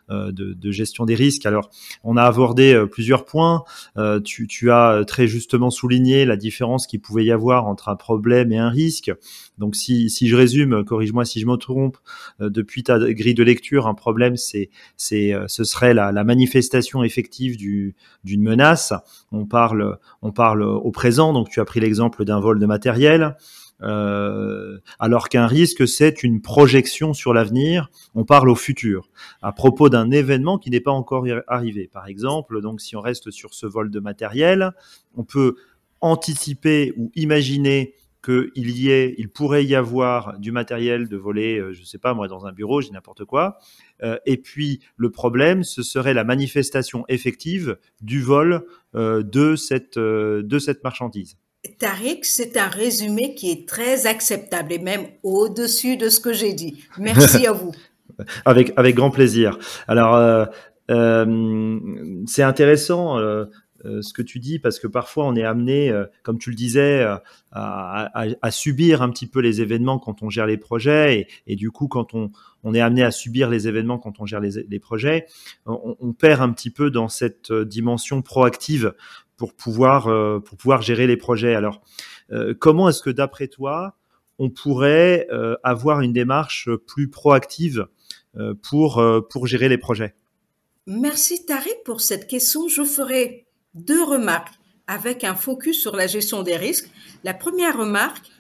de, 0.08 0.30
de, 0.30 0.70
gestion 0.70 1.04
des 1.04 1.14
risques. 1.14 1.44
Alors, 1.44 1.68
on 2.04 2.16
a 2.16 2.22
abordé 2.22 2.86
plusieurs 2.90 3.26
points. 3.26 3.64
Tu, 4.24 4.46
tu, 4.46 4.70
as 4.70 5.04
très 5.06 5.26
justement 5.26 5.70
souligné 5.70 6.24
la 6.24 6.36
différence 6.36 6.86
qu'il 6.86 7.00
pouvait 7.00 7.24
y 7.24 7.32
avoir 7.32 7.66
entre 7.66 7.88
un 7.88 7.96
problème 7.96 8.52
et 8.52 8.58
un 8.58 8.70
risque. 8.70 9.12
Donc, 9.58 9.76
si, 9.76 10.10
si 10.10 10.28
je 10.28 10.36
résume, 10.36 10.84
corrige-moi 10.84 11.24
si 11.24 11.40
je 11.40 11.46
me 11.46 11.56
trompe, 11.56 11.98
depuis 12.40 12.82
ta 12.82 12.98
grille 12.98 13.34
de 13.34 13.42
lecture, 13.42 13.86
un 13.86 13.94
problème, 13.94 14.36
c'est, 14.36 14.70
c'est, 14.96 15.34
ce 15.46 15.64
serait 15.64 15.94
la, 15.94 16.12
manifestation 16.24 17.02
effective 17.02 17.56
du, 17.56 17.94
d'une 18.24 18.42
menace. 18.42 18.92
On 19.32 19.46
parle, 19.46 19.98
on 20.22 20.32
parle 20.32 20.62
au 20.62 20.90
présent. 20.90 21.32
Donc, 21.32 21.48
tu 21.48 21.60
as 21.60 21.64
pris 21.64 21.80
l'exemple 21.80 22.24
d'un 22.24 22.40
vol 22.40 22.58
de 22.58 22.66
matériel. 22.66 23.36
Euh, 23.82 24.78
alors 24.98 25.28
qu'un 25.28 25.46
risque, 25.46 25.86
c'est 25.86 26.22
une 26.22 26.40
projection 26.40 27.14
sur 27.14 27.32
l'avenir. 27.32 27.90
On 28.14 28.24
parle 28.24 28.48
au 28.48 28.54
futur, 28.54 29.08
à 29.42 29.52
propos 29.52 29.88
d'un 29.88 30.10
événement 30.10 30.58
qui 30.58 30.70
n'est 30.70 30.80
pas 30.80 30.90
encore 30.90 31.26
arrivé. 31.46 31.88
Par 31.92 32.06
exemple, 32.06 32.60
donc 32.60 32.80
si 32.80 32.96
on 32.96 33.00
reste 33.00 33.30
sur 33.30 33.54
ce 33.54 33.66
vol 33.66 33.90
de 33.90 34.00
matériel, 34.00 34.72
on 35.16 35.24
peut 35.24 35.56
anticiper 36.00 36.92
ou 36.96 37.10
imaginer 37.14 37.94
qu'il 38.28 38.70
y 38.70 38.90
ait, 38.90 39.14
il 39.16 39.30
pourrait 39.30 39.64
y 39.64 39.74
avoir 39.74 40.38
du 40.38 40.52
matériel 40.52 41.08
de 41.08 41.16
voler, 41.16 41.58
euh, 41.58 41.72
je 41.72 41.80
ne 41.80 41.84
sais 41.86 41.98
pas 41.98 42.12
moi, 42.12 42.28
dans 42.28 42.44
un 42.44 42.52
bureau, 42.52 42.82
j'ai 42.82 42.90
n'importe 42.90 43.24
quoi. 43.24 43.58
Euh, 44.02 44.18
et 44.26 44.36
puis 44.36 44.80
le 44.96 45.10
problème, 45.10 45.64
ce 45.64 45.82
serait 45.82 46.12
la 46.12 46.24
manifestation 46.24 47.04
effective 47.08 47.78
du 48.02 48.20
vol 48.20 48.66
euh, 48.94 49.22
de 49.22 49.56
cette 49.56 49.98
de 49.98 50.58
cette 50.58 50.84
marchandise. 50.84 51.38
Tariq, 51.78 52.24
c'est 52.24 52.56
un 52.56 52.68
résumé 52.68 53.34
qui 53.34 53.50
est 53.50 53.68
très 53.68 54.06
acceptable 54.06 54.72
et 54.72 54.78
même 54.78 55.06
au-dessus 55.22 55.96
de 55.96 56.08
ce 56.08 56.20
que 56.20 56.32
j'ai 56.32 56.52
dit. 56.52 56.84
Merci 56.98 57.46
à 57.46 57.52
vous. 57.52 57.72
Avec 58.44 58.72
avec 58.76 58.96
grand 58.96 59.10
plaisir. 59.10 59.58
Alors 59.86 60.48
c'est 60.88 62.42
intéressant 62.42 63.18
euh, 63.18 63.44
ce 63.84 64.12
que 64.12 64.22
tu 64.22 64.38
dis 64.38 64.58
parce 64.58 64.78
que 64.78 64.86
parfois 64.86 65.26
on 65.26 65.36
est 65.36 65.44
amené, 65.44 65.90
euh, 65.90 66.06
comme 66.22 66.38
tu 66.38 66.50
le 66.50 66.56
disais, 66.56 67.02
euh, 67.02 67.16
à, 67.52 68.50
subir 68.50 69.02
un 69.02 69.10
petit 69.10 69.26
peu 69.26 69.40
les 69.40 69.60
événements 69.60 69.98
quand 69.98 70.22
on 70.22 70.30
gère 70.30 70.46
les 70.46 70.56
projets 70.56 71.28
et, 71.46 71.56
du 71.56 71.70
coup 71.70 71.88
quand 71.88 72.14
on, 72.14 72.30
est 72.74 72.80
amené 72.80 73.02
à 73.02 73.10
subir 73.10 73.48
les 73.48 73.68
événements 73.68 73.98
quand 73.98 74.20
on 74.20 74.26
gère 74.26 74.40
les, 74.40 74.80
projets, 74.80 75.26
on, 75.66 75.96
on, 76.00 76.12
perd 76.12 76.42
un 76.42 76.50
petit 76.50 76.70
peu 76.70 76.90
dans 76.90 77.08
cette 77.08 77.52
dimension 77.52 78.20
proactive 78.20 78.94
pour 79.36 79.54
pouvoir 79.54 80.04
pour 80.42 80.58
pouvoir 80.58 80.82
gérer 80.82 81.06
les 81.06 81.16
projets. 81.16 81.54
Alors 81.54 81.80
comment 82.58 82.88
est-ce 82.88 83.02
que 83.02 83.10
d'après 83.10 83.48
toi 83.48 83.96
on 84.38 84.50
pourrait 84.50 85.26
avoir 85.62 86.00
une 86.00 86.12
démarche 86.12 86.68
plus 86.86 87.08
proactive 87.08 87.86
pour 88.62 89.02
pour 89.30 89.46
gérer 89.46 89.68
les 89.68 89.78
projets? 89.78 90.14
Merci 90.86 91.44
Tariq 91.44 91.82
pour 91.84 92.00
cette 92.00 92.26
question. 92.26 92.68
Je 92.68 92.82
ferai 92.82 93.47
deux 93.78 94.02
remarques 94.02 94.54
avec 94.86 95.24
un 95.24 95.34
focus 95.34 95.80
sur 95.80 95.94
la 95.94 96.06
gestion 96.06 96.42
des 96.42 96.56
risques. 96.56 96.90
La 97.24 97.34
première 97.34 97.78
remarque, 97.78 98.30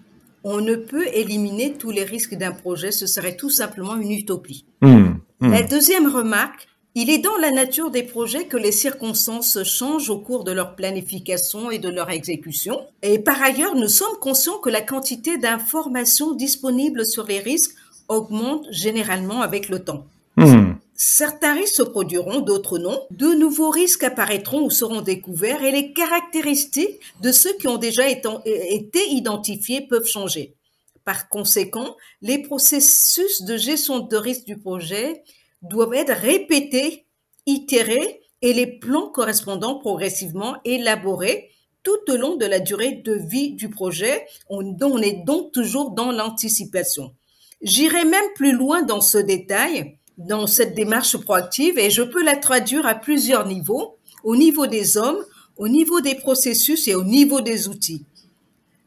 on 0.44 0.60
ne 0.60 0.76
peut 0.76 1.06
éliminer 1.12 1.74
tous 1.74 1.90
les 1.90 2.04
risques 2.04 2.34
d'un 2.34 2.52
projet, 2.52 2.92
ce 2.92 3.06
serait 3.06 3.36
tout 3.36 3.50
simplement 3.50 3.96
une 3.96 4.12
utopie. 4.12 4.64
Mmh, 4.80 5.14
mmh. 5.40 5.50
La 5.50 5.62
deuxième 5.62 6.08
remarque, 6.08 6.68
il 6.94 7.10
est 7.10 7.18
dans 7.18 7.36
la 7.36 7.50
nature 7.50 7.90
des 7.90 8.02
projets 8.02 8.46
que 8.46 8.56
les 8.56 8.72
circonstances 8.72 9.62
changent 9.62 10.10
au 10.10 10.18
cours 10.18 10.44
de 10.44 10.52
leur 10.52 10.74
planification 10.74 11.70
et 11.70 11.78
de 11.78 11.88
leur 11.88 12.10
exécution. 12.10 12.80
Et 13.02 13.18
par 13.18 13.40
ailleurs, 13.42 13.76
nous 13.76 13.88
sommes 13.88 14.16
conscients 14.20 14.58
que 14.58 14.70
la 14.70 14.80
quantité 14.80 15.38
d'informations 15.38 16.34
disponibles 16.34 17.04
sur 17.06 17.24
les 17.24 17.40
risques 17.40 17.74
augmente 18.08 18.66
généralement 18.70 19.42
avec 19.42 19.68
le 19.68 19.80
temps. 19.80 20.06
Mmh. 20.36 20.67
Certains 21.00 21.54
risques 21.54 21.76
se 21.76 21.82
produiront, 21.82 22.40
d'autres 22.40 22.76
non. 22.76 23.06
De 23.12 23.28
nouveaux 23.28 23.70
risques 23.70 24.02
apparaîtront 24.02 24.64
ou 24.64 24.70
seront 24.70 25.00
découverts 25.00 25.62
et 25.62 25.70
les 25.70 25.92
caractéristiques 25.92 26.98
de 27.22 27.30
ceux 27.30 27.56
qui 27.56 27.68
ont 27.68 27.76
déjà 27.76 28.08
été 28.08 29.08
identifiés 29.08 29.86
peuvent 29.86 30.08
changer. 30.08 30.56
Par 31.04 31.28
conséquent, 31.28 31.96
les 32.20 32.42
processus 32.42 33.42
de 33.42 33.56
gestion 33.56 34.00
de 34.00 34.16
risque 34.16 34.44
du 34.44 34.58
projet 34.58 35.22
doivent 35.62 35.94
être 35.94 36.14
répétés, 36.14 37.06
itérés 37.46 38.20
et 38.42 38.52
les 38.52 38.66
plans 38.66 39.08
correspondants 39.08 39.78
progressivement 39.78 40.56
élaborés 40.64 41.52
tout 41.84 42.12
au 42.12 42.16
long 42.16 42.34
de 42.34 42.44
la 42.44 42.58
durée 42.58 43.02
de 43.04 43.12
vie 43.12 43.52
du 43.52 43.70
projet. 43.70 44.26
On, 44.50 44.76
on 44.82 44.98
est 44.98 45.24
donc 45.24 45.52
toujours 45.52 45.92
dans 45.92 46.10
l'anticipation. 46.10 47.14
J'irai 47.62 48.04
même 48.04 48.32
plus 48.34 48.52
loin 48.52 48.82
dans 48.82 49.00
ce 49.00 49.18
détail 49.18 49.97
dans 50.18 50.46
cette 50.46 50.74
démarche 50.74 51.16
proactive 51.16 51.78
et 51.78 51.90
je 51.90 52.02
peux 52.02 52.24
la 52.24 52.36
traduire 52.36 52.86
à 52.86 52.94
plusieurs 52.96 53.46
niveaux, 53.46 53.96
au 54.24 54.36
niveau 54.36 54.66
des 54.66 54.96
hommes, 54.96 55.24
au 55.56 55.68
niveau 55.68 56.00
des 56.00 56.16
processus 56.16 56.88
et 56.88 56.94
au 56.94 57.04
niveau 57.04 57.40
des 57.40 57.68
outils. 57.68 58.04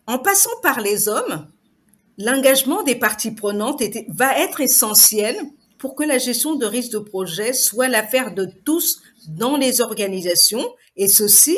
En 0.08 0.20
passant 0.20 0.52
par 0.62 0.82
les 0.82 1.08
hommes, 1.08 1.48
l'engagement 2.18 2.84
des 2.84 2.96
parties 2.96 3.32
prenantes 3.32 3.82
va 4.10 4.38
être 4.40 4.62
essentiel 4.62 5.38
pour 5.78 5.96
que 5.96 6.04
la 6.04 6.18
gestion 6.18 6.56
de 6.56 6.66
risque 6.66 6.92
de 6.92 7.00
projet 7.00 7.54
soit 7.54 7.88
l'affaire 7.88 8.34
de 8.34 8.48
tous 8.66 9.02
dans 9.28 9.58
les 9.58 9.82
organisations 9.82 10.66
et 10.96 11.08
ceci 11.08 11.58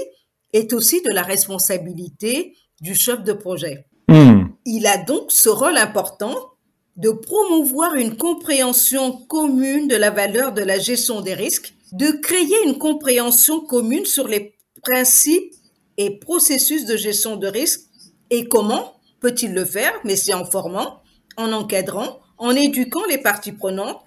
est 0.53 0.71
aussi 0.73 1.01
de 1.01 1.09
la 1.09 1.23
responsabilité 1.23 2.55
du 2.79 2.95
chef 2.95 3.23
de 3.23 3.33
projet. 3.33 3.87
Mmh. 4.07 4.45
Il 4.65 4.85
a 4.85 4.97
donc 4.97 5.31
ce 5.31 5.49
rôle 5.49 5.77
important 5.77 6.52
de 6.95 7.09
promouvoir 7.09 7.95
une 7.95 8.17
compréhension 8.17 9.13
commune 9.27 9.87
de 9.87 9.95
la 9.95 10.11
valeur 10.11 10.53
de 10.53 10.61
la 10.61 10.77
gestion 10.77 11.21
des 11.21 11.33
risques, 11.33 11.73
de 11.91 12.11
créer 12.11 12.65
une 12.65 12.77
compréhension 12.77 13.61
commune 13.61 14.05
sur 14.05 14.27
les 14.27 14.55
principes 14.83 15.53
et 15.97 16.19
processus 16.19 16.85
de 16.85 16.97
gestion 16.97 17.35
de 17.35 17.47
risques 17.47 17.81
et 18.29 18.47
comment 18.47 18.93
peut-il 19.19 19.53
le 19.53 19.65
faire, 19.65 19.93
mais 20.03 20.15
c'est 20.15 20.33
en 20.33 20.45
formant, 20.45 21.01
en 21.37 21.51
encadrant, 21.51 22.19
en 22.37 22.51
éduquant 22.51 23.05
les 23.09 23.17
parties 23.17 23.53
prenantes 23.53 24.01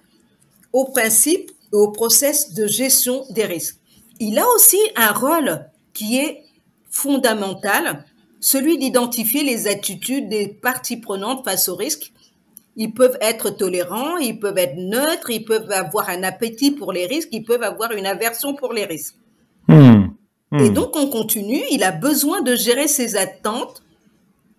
aux 0.73 0.85
principes 0.85 1.51
et 1.73 1.75
aux 1.75 1.91
process 1.91 2.53
de 2.53 2.67
gestion 2.67 3.25
des 3.31 3.45
risques. 3.45 3.77
Il 4.19 4.37
a 4.39 4.47
aussi 4.55 4.79
un 4.95 5.11
rôle 5.11 5.65
qui 5.93 6.17
est 6.17 6.43
fondamental, 6.89 8.05
celui 8.39 8.77
d'identifier 8.77 9.43
les 9.43 9.67
attitudes 9.67 10.29
des 10.29 10.47
parties 10.47 10.97
prenantes 10.97 11.43
face 11.43 11.67
aux 11.69 11.75
risques 11.75 12.11
ils 12.77 12.93
peuvent 12.93 13.17
être 13.21 13.49
tolérants, 13.49 14.17
ils 14.17 14.39
peuvent 14.39 14.57
être 14.57 14.77
neutres, 14.77 15.31
ils 15.31 15.43
peuvent 15.43 15.71
avoir 15.71 16.09
un 16.09 16.21
appétit 16.21 16.71
pour 16.71 16.93
les 16.93 17.07
risques, 17.07 17.29
ils 17.31 17.43
peuvent 17.43 17.63
avoir 17.63 17.91
une 17.91 18.05
aversion 18.05 18.53
pour 18.53 18.71
les 18.71 18.85
risques. 18.85 19.15
Hmm. 19.67 20.09
Hmm. 20.51 20.59
Et 20.59 20.69
donc, 20.69 20.95
on 20.95 21.07
continue. 21.07 21.63
Il 21.71 21.83
a 21.83 21.91
besoin 21.91 22.41
de 22.41 22.55
gérer 22.55 22.87
ses 22.87 23.15
attentes 23.17 23.81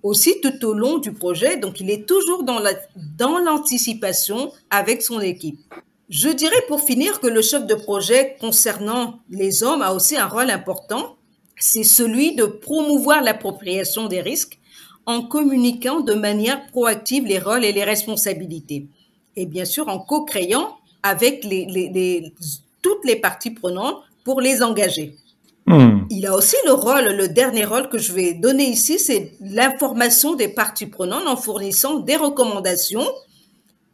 aussi 0.02 0.40
tout 0.40 0.64
au 0.66 0.74
long 0.74 0.98
du 0.98 1.12
projet. 1.12 1.56
Donc, 1.56 1.80
il 1.80 1.90
est 1.90 2.06
toujours 2.06 2.42
dans 2.42 2.58
la, 2.58 2.72
dans 3.16 3.38
l'anticipation 3.38 4.52
avec 4.68 5.00
son 5.02 5.20
équipe. 5.20 5.60
Je 6.08 6.28
dirais 6.28 6.62
pour 6.66 6.80
finir 6.80 7.20
que 7.20 7.28
le 7.28 7.40
chef 7.40 7.66
de 7.66 7.74
projet 7.74 8.36
concernant 8.40 9.20
les 9.30 9.62
hommes 9.62 9.82
a 9.82 9.92
aussi 9.92 10.16
un 10.16 10.26
rôle 10.26 10.50
important. 10.50 11.16
C'est 11.56 11.84
celui 11.84 12.34
de 12.34 12.46
promouvoir 12.46 13.22
l'appropriation 13.22 14.08
des 14.08 14.20
risques 14.20 14.57
en 15.08 15.22
communiquant 15.22 16.00
de 16.00 16.12
manière 16.12 16.66
proactive 16.66 17.24
les 17.24 17.38
rôles 17.38 17.64
et 17.64 17.72
les 17.72 17.82
responsabilités. 17.82 18.88
Et 19.36 19.46
bien 19.46 19.64
sûr, 19.64 19.88
en 19.88 19.98
co-créant 19.98 20.76
avec 21.02 21.44
les, 21.44 22.34
toutes 22.82 23.04
les 23.06 23.16
parties 23.16 23.52
prenantes 23.52 23.96
pour 24.22 24.42
les 24.42 24.62
engager. 24.62 25.16
Hmm. 25.64 26.00
Il 26.10 26.26
a 26.26 26.34
aussi 26.34 26.56
le 26.66 26.72
rôle, 26.72 27.16
le 27.16 27.26
dernier 27.26 27.64
rôle 27.64 27.88
que 27.88 27.96
je 27.96 28.12
vais 28.12 28.34
donner 28.34 28.68
ici, 28.68 28.98
c'est 28.98 29.32
l'information 29.40 30.34
des 30.34 30.48
parties 30.48 30.86
prenantes 30.86 31.26
en 31.26 31.36
fournissant 31.36 32.00
des 32.00 32.16
recommandations 32.16 33.06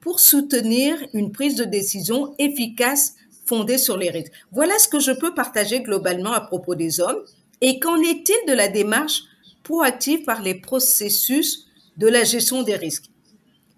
pour 0.00 0.18
soutenir 0.18 0.96
une 1.12 1.30
prise 1.30 1.54
de 1.54 1.64
décision 1.64 2.34
efficace 2.40 3.14
fondée 3.46 3.78
sur 3.78 3.96
les 3.96 4.10
risques. 4.10 4.32
Voilà 4.50 4.76
ce 4.80 4.88
que 4.88 4.98
je 4.98 5.12
peux 5.12 5.32
partager 5.32 5.80
globalement 5.80 6.32
à 6.32 6.40
propos 6.40 6.74
des 6.74 6.98
hommes. 6.98 7.22
Et 7.60 7.78
qu'en 7.78 8.00
est-il 8.00 8.48
de 8.48 8.52
la 8.52 8.66
démarche 8.66 9.22
proactive 9.64 10.22
par 10.22 10.42
les 10.42 10.54
processus 10.54 11.66
de 11.96 12.06
la 12.06 12.22
gestion 12.22 12.62
des 12.62 12.76
risques. 12.76 13.10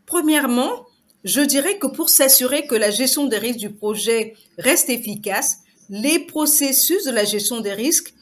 Premièrement, 0.05 0.87
je 1.25 1.41
dirais 1.41 1.79
que 1.79 1.87
pour 1.87 2.11
s'assurer 2.11 2.67
que 2.67 2.75
la 2.75 2.91
gestion 2.91 3.27
des 3.27 3.39
risques 3.39 3.59
du 3.59 3.71
projet 3.71 4.35
reste 4.59 4.91
efficace, 4.91 5.59
les 5.89 6.19
processus 6.19 7.05
de 7.05 7.13
la 7.13 7.25
gestion 7.25 7.61
des 7.61 7.73
risques, 7.73 8.15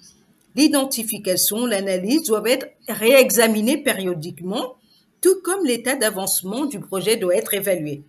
l'identification, 0.55 1.67
l'analyse 1.67 2.25
doivent 2.25 2.47
être 2.47 2.69
réexaminés 2.89 3.79
périodiquement, 3.79 4.77
tout 5.21 5.41
comme 5.43 5.65
l'état 5.65 5.97
d'avancement 5.97 6.67
du 6.67 6.81
projet 6.81 7.17
doit 7.17 7.35
être 7.35 7.55
évalué. 7.55 8.03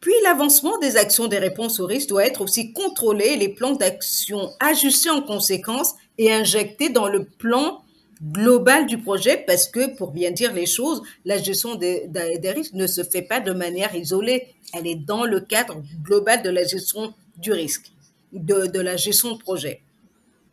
Puis 0.00 0.14
l'avancement 0.22 0.78
des 0.78 0.96
actions 0.96 1.26
des 1.26 1.38
réponses 1.38 1.80
aux 1.80 1.86
risques 1.86 2.08
doit 2.08 2.26
être 2.26 2.42
aussi 2.42 2.72
contrôlé, 2.72 3.36
les 3.36 3.48
plans 3.48 3.74
d'action 3.74 4.50
ajustés 4.60 5.10
en 5.10 5.22
conséquence 5.22 5.94
et 6.18 6.32
injectés 6.32 6.90
dans 6.90 7.08
le 7.08 7.24
plan 7.24 7.82
global 8.22 8.86
du 8.86 8.98
projet 8.98 9.44
parce 9.46 9.68
que, 9.68 9.94
pour 9.96 10.12
bien 10.12 10.30
dire 10.30 10.52
les 10.52 10.66
choses, 10.66 11.02
la 11.24 11.38
gestion 11.38 11.74
des, 11.74 12.08
risques 12.54 12.74
ne 12.74 12.86
se 12.86 13.02
fait 13.02 13.22
pas 13.22 13.40
de 13.40 13.52
manière 13.52 13.94
isolée. 13.94 14.48
Elle 14.72 14.86
est 14.86 14.96
dans 14.96 15.24
le 15.24 15.40
cadre 15.40 15.82
global 16.02 16.42
de 16.42 16.50
la 16.50 16.64
gestion 16.64 17.14
du 17.36 17.52
risque, 17.52 17.92
de, 18.32 18.80
la 18.80 18.96
gestion 18.96 19.32
de 19.32 19.38
projet. 19.38 19.82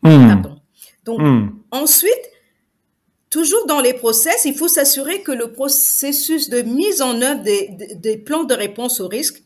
Hmm. 0.02 0.42
Donc, 1.04 1.20
hmm. 1.20 1.48
ensuite, 1.70 2.30
toujours 3.30 3.66
dans 3.66 3.80
les 3.80 3.94
process, 3.94 4.44
il 4.44 4.54
faut 4.54 4.68
s'assurer 4.68 5.22
que 5.22 5.32
le 5.32 5.52
processus 5.52 6.48
de 6.50 6.62
mise 6.62 7.02
en 7.02 7.20
œuvre 7.20 7.42
des, 7.42 8.16
plans 8.18 8.44
de 8.44 8.54
réponse 8.54 9.00
aux 9.00 9.08
risques 9.08 9.42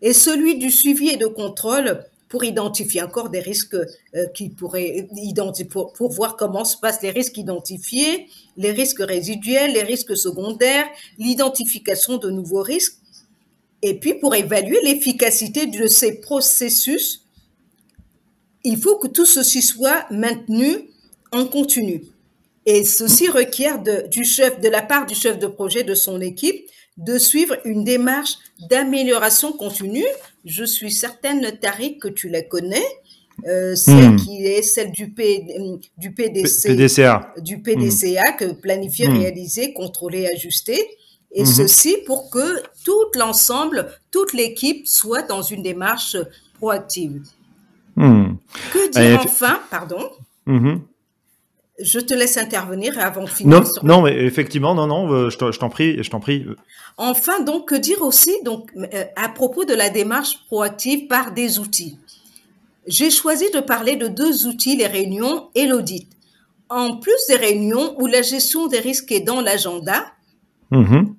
est 0.00 0.12
celui 0.12 0.58
du 0.58 0.70
suivi 0.70 1.10
et 1.10 1.16
de 1.16 1.26
contrôle 1.26 2.04
pour 2.28 2.44
identifier 2.44 3.02
encore 3.02 3.30
des 3.30 3.40
risques 3.40 3.74
euh, 3.74 4.26
qui 4.34 4.50
pourraient 4.50 5.08
identifier 5.16 5.64
pour, 5.64 6.12
voir 6.12 6.36
comment 6.36 6.64
se 6.64 6.76
passent 6.76 7.02
les 7.02 7.10
risques 7.10 7.38
identifiés, 7.38 8.26
les 8.56 8.72
risques 8.72 9.00
résiduels, 9.00 9.72
les 9.72 9.82
risques 9.82 10.16
secondaires, 10.16 10.86
l'identification 11.18 12.18
de 12.18 12.30
nouveaux 12.30 12.62
risques, 12.62 12.98
et 13.82 13.94
puis 13.94 14.14
pour 14.14 14.34
évaluer 14.34 14.78
l'efficacité 14.82 15.66
de 15.66 15.86
ces 15.86 16.20
processus, 16.20 17.24
il 18.64 18.76
faut 18.76 18.96
que 18.96 19.06
tout 19.06 19.26
ceci 19.26 19.62
soit 19.62 20.06
maintenu 20.10 20.90
en 21.32 21.46
continu. 21.46 22.02
Et 22.66 22.84
ceci 22.84 23.28
requiert 23.28 23.80
du 24.10 24.24
chef, 24.24 24.60
de 24.60 24.68
la 24.68 24.82
part 24.82 25.06
du 25.06 25.14
chef 25.14 25.38
de 25.38 25.46
projet 25.46 25.84
de 25.84 25.94
son 25.94 26.20
équipe 26.20 26.68
de 26.98 27.16
suivre 27.16 27.56
une 27.64 27.84
démarche 27.84 28.34
d'amélioration 28.68 29.52
continue. 29.52 30.04
Je 30.48 30.64
suis 30.64 30.90
certaine, 30.90 31.46
Tariq, 31.60 31.98
que 32.00 32.08
tu 32.08 32.28
la 32.28 32.42
connais. 32.42 32.84
Euh, 33.46 33.76
celle 33.76 34.14
hmm. 34.14 34.16
qui 34.16 34.44
est 34.46 34.62
celle 34.62 34.90
du, 34.90 35.10
P, 35.10 35.46
du 35.96 36.12
PDC, 36.12 36.70
PDCA. 36.70 37.34
du 37.40 37.62
PDCA, 37.62 38.32
que 38.32 38.52
planifier, 38.52 39.08
hmm. 39.08 39.18
réaliser, 39.18 39.72
contrôler, 39.72 40.26
ajuster. 40.26 40.80
Et 41.30 41.42
hmm. 41.42 41.46
ceci 41.46 41.98
pour 42.04 42.30
que 42.30 42.62
tout 42.84 43.06
l'ensemble, 43.14 43.92
toute 44.10 44.32
l'équipe 44.32 44.88
soit 44.88 45.22
dans 45.22 45.42
une 45.42 45.62
démarche 45.62 46.16
proactive. 46.54 47.22
Que 47.96 48.90
dire 48.90 49.20
enfin, 49.22 49.60
pardon? 49.70 50.10
Je 51.80 52.00
te 52.00 52.14
laisse 52.14 52.36
intervenir 52.36 52.98
avant 52.98 53.24
de 53.24 53.28
finir. 53.28 53.60
Non, 53.60 53.66
non, 53.82 54.02
mais 54.02 54.16
effectivement, 54.24 54.74
non, 54.74 54.86
non, 54.86 55.12
euh, 55.12 55.30
je 55.30 55.36
t'en 55.36 55.68
prie, 55.68 56.02
je 56.02 56.10
t'en 56.10 56.20
prie. 56.20 56.46
Enfin, 56.96 57.40
donc, 57.40 57.68
que 57.68 57.74
dire 57.74 58.02
aussi, 58.02 58.32
donc, 58.44 58.70
euh, 58.76 59.04
à 59.16 59.28
propos 59.28 59.64
de 59.64 59.74
la 59.74 59.90
démarche 59.90 60.44
proactive 60.46 61.06
par 61.06 61.32
des 61.32 61.58
outils. 61.58 61.98
J'ai 62.86 63.10
choisi 63.10 63.50
de 63.50 63.60
parler 63.60 63.96
de 63.96 64.08
deux 64.08 64.46
outils, 64.46 64.76
les 64.76 64.86
réunions 64.86 65.48
et 65.54 65.66
l'audit. 65.66 66.08
En 66.70 66.96
plus 66.96 67.26
des 67.28 67.36
réunions 67.36 67.94
où 68.00 68.06
la 68.06 68.22
gestion 68.22 68.66
des 68.66 68.80
risques 68.80 69.12
est 69.12 69.20
dans 69.20 69.40
l'agenda, 69.40 70.06
mm-hmm 70.72 71.17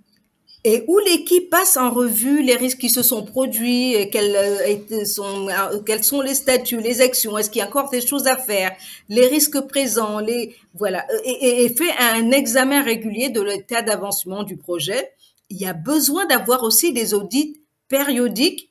et 0.65 0.83
où 0.87 0.99
l'équipe 0.99 1.49
passe 1.49 1.77
en 1.77 1.89
revue 1.89 2.43
les 2.43 2.55
risques 2.55 2.79
qui 2.79 2.89
se 2.89 3.01
sont 3.01 3.23
produits, 3.23 3.95
quels, 4.11 4.35
euh, 4.35 5.05
sont, 5.05 5.47
euh, 5.47 6.01
sont 6.01 6.21
les 6.21 6.35
statuts, 6.35 6.81
les 6.81 7.01
actions, 7.01 7.37
est-ce 7.37 7.49
qu'il 7.49 7.59
y 7.59 7.63
a 7.63 7.67
encore 7.67 7.89
des 7.89 8.05
choses 8.05 8.27
à 8.27 8.35
faire, 8.35 8.71
les 9.07 9.27
risques 9.27 9.61
présents, 9.61 10.19
les 10.19 10.55
voilà, 10.73 11.05
et, 11.23 11.63
et 11.63 11.69
fait 11.69 11.91
un 11.99 12.31
examen 12.31 12.83
régulier 12.83 13.29
de 13.29 13.41
l'état 13.41 13.81
d'avancement 13.81 14.43
du 14.43 14.57
projet. 14.57 15.11
Il 15.49 15.57
y 15.57 15.65
a 15.65 15.73
besoin 15.73 16.25
d'avoir 16.25 16.63
aussi 16.63 16.93
des 16.93 17.13
audits 17.13 17.61
périodiques 17.87 18.69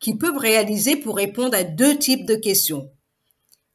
qui 0.00 0.16
peuvent 0.16 0.38
réaliser 0.38 0.96
pour 0.96 1.16
répondre 1.16 1.56
à 1.56 1.64
deux 1.64 1.96
types 1.96 2.26
de 2.26 2.34
questions. 2.34 2.90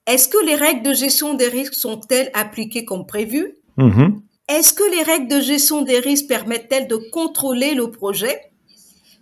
Est-ce 0.08 0.28
que 0.28 0.44
les 0.46 0.56
règles 0.56 0.84
de 0.84 0.94
gestion 0.94 1.36
des 1.36 1.48
risques 1.48 1.76
sont-elles 1.76 2.32
appliquées 2.34 2.86
comme 2.86 3.06
prévu? 3.06 3.58
Mm-hmm. 3.78 4.21
Est-ce 4.52 4.74
que 4.74 4.84
les 4.92 5.02
règles 5.02 5.30
de 5.30 5.40
gestion 5.40 5.82
des 5.82 6.00
risques 6.00 6.28
permettent-elles 6.28 6.90
de 6.90 6.98
contrôler 6.98 7.74
le 7.74 7.90
projet? 7.90 8.52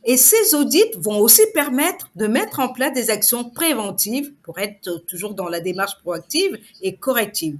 Et 0.04 0.18
ces 0.18 0.56
audits 0.56 0.92
vont 0.98 1.20
aussi 1.20 1.44
permettre 1.54 2.10
de 2.16 2.26
mettre 2.26 2.60
en 2.60 2.70
place 2.70 2.94
des 2.94 3.12
actions 3.12 3.48
préventives 3.48 4.34
pour 4.42 4.58
être 4.58 5.06
toujours 5.06 5.36
dans 5.36 5.48
la 5.48 5.60
démarche 5.60 6.00
proactive 6.02 6.58
et 6.82 6.96
corrective. 6.96 7.60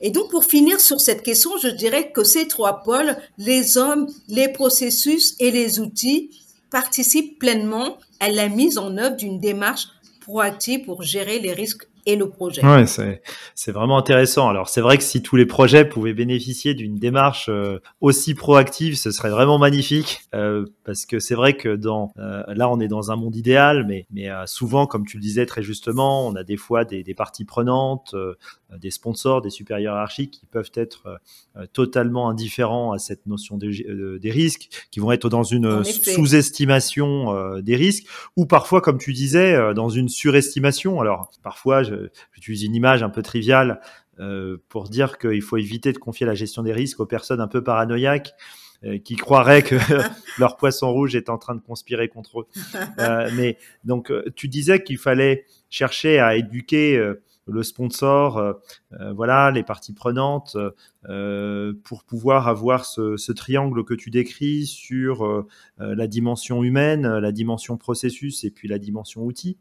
Et 0.00 0.10
donc, 0.10 0.32
pour 0.32 0.44
finir 0.44 0.80
sur 0.80 1.00
cette 1.00 1.22
question, 1.22 1.52
je 1.62 1.68
dirais 1.68 2.10
que 2.10 2.24
ces 2.24 2.48
trois 2.48 2.82
pôles, 2.82 3.16
les 3.38 3.78
hommes, 3.78 4.08
les 4.26 4.48
processus 4.48 5.36
et 5.38 5.52
les 5.52 5.78
outils, 5.78 6.30
participent 6.72 7.38
pleinement 7.38 7.98
à 8.18 8.30
la 8.30 8.48
mise 8.48 8.78
en 8.78 8.96
œuvre 8.98 9.14
d'une 9.14 9.38
démarche 9.38 9.86
proactive 10.22 10.86
pour 10.86 11.04
gérer 11.04 11.38
les 11.38 11.52
risques 11.52 11.86
et 12.06 12.16
le 12.16 12.28
projet. 12.28 12.64
Ouais, 12.64 12.86
c'est, 12.86 13.72
vraiment 13.72 13.98
intéressant. 13.98 14.48
Alors, 14.48 14.68
c'est 14.68 14.80
vrai 14.80 14.98
que 14.98 15.04
si 15.04 15.22
tous 15.22 15.36
les 15.36 15.46
projets 15.46 15.84
pouvaient 15.84 16.14
bénéficier 16.14 16.74
d'une 16.74 16.96
démarche 16.96 17.48
euh, 17.48 17.78
aussi 18.00 18.34
proactive, 18.34 18.96
ce 18.96 19.10
serait 19.10 19.30
vraiment 19.30 19.58
magnifique. 19.58 20.22
Euh, 20.34 20.66
parce 20.84 21.06
que 21.06 21.18
c'est 21.18 21.34
vrai 21.34 21.56
que 21.56 21.76
dans, 21.76 22.12
euh, 22.18 22.42
là, 22.48 22.68
on 22.68 22.80
est 22.80 22.88
dans 22.88 23.10
un 23.10 23.16
monde 23.16 23.36
idéal, 23.36 23.84
mais, 23.86 24.06
mais 24.12 24.28
souvent, 24.46 24.86
comme 24.86 25.06
tu 25.06 25.16
le 25.16 25.22
disais 25.22 25.46
très 25.46 25.62
justement, 25.62 26.26
on 26.26 26.34
a 26.34 26.44
des 26.44 26.56
fois 26.56 26.84
des, 26.84 27.02
des 27.02 27.14
parties 27.14 27.44
prenantes, 27.44 28.14
des 28.78 28.90
sponsors, 28.90 29.42
des 29.42 29.50
supérieurs 29.50 29.94
hiérarchiques 29.94 30.30
qui 30.30 30.46
peuvent 30.46 30.70
être 30.74 31.20
totalement 31.72 32.28
indifférents 32.28 32.92
à 32.92 32.98
cette 32.98 33.26
notion 33.26 33.56
des, 33.56 33.84
des 34.20 34.30
risques, 34.30 34.68
qui 34.90 35.00
vont 35.00 35.12
être 35.12 35.28
dans 35.28 35.42
une 35.42 35.82
sous-estimation 35.84 37.58
des 37.60 37.76
risques, 37.76 38.06
ou 38.36 38.46
parfois, 38.46 38.80
comme 38.80 38.98
tu 38.98 39.12
disais, 39.12 39.74
dans 39.74 39.88
une 39.88 40.08
surestimation. 40.08 41.00
Alors, 41.00 41.30
parfois, 41.42 41.82
j'utilise 41.82 42.62
une 42.62 42.74
image 42.74 43.02
un 43.02 43.10
peu 43.10 43.22
triviale 43.22 43.80
euh, 44.20 44.58
pour 44.68 44.90
dire 44.90 45.16
qu'il 45.16 45.40
faut 45.40 45.56
éviter 45.56 45.92
de 45.92 45.98
confier 45.98 46.26
la 46.26 46.34
gestion 46.34 46.62
des 46.62 46.74
risques 46.74 47.00
aux 47.00 47.06
personnes 47.06 47.40
un 47.40 47.48
peu 47.48 47.64
paranoïaques 47.64 48.34
euh, 48.84 48.98
qui 48.98 49.16
croiraient 49.16 49.62
que 49.62 49.76
leur 50.38 50.58
poisson 50.58 50.92
rouge 50.92 51.16
est 51.16 51.30
en 51.30 51.38
train 51.38 51.54
de 51.54 51.62
conspirer 51.62 52.08
contre 52.08 52.40
eux. 52.40 52.46
Euh, 52.98 53.30
mais 53.34 53.56
donc, 53.84 54.12
tu 54.36 54.48
disais 54.48 54.82
qu'il 54.82 54.98
fallait 54.98 55.46
chercher 55.70 56.18
à 56.18 56.36
éduquer 56.36 57.02
le 57.50 57.62
sponsor, 57.62 58.56
voilà, 59.14 59.50
les 59.50 59.62
parties 59.62 59.92
prenantes, 59.92 60.56
pour 61.84 62.04
pouvoir 62.04 62.48
avoir 62.48 62.84
ce, 62.84 63.16
ce, 63.16 63.32
triangle 63.32 63.84
que 63.84 63.94
tu 63.94 64.10
décris 64.10 64.66
sur 64.66 65.46
la 65.78 66.06
dimension 66.06 66.62
humaine, 66.62 67.06
la 67.18 67.32
dimension 67.32 67.76
processus 67.76 68.44
et 68.44 68.50
puis 68.50 68.68
la 68.68 68.78
dimension 68.78 69.22
outil. 69.24 69.58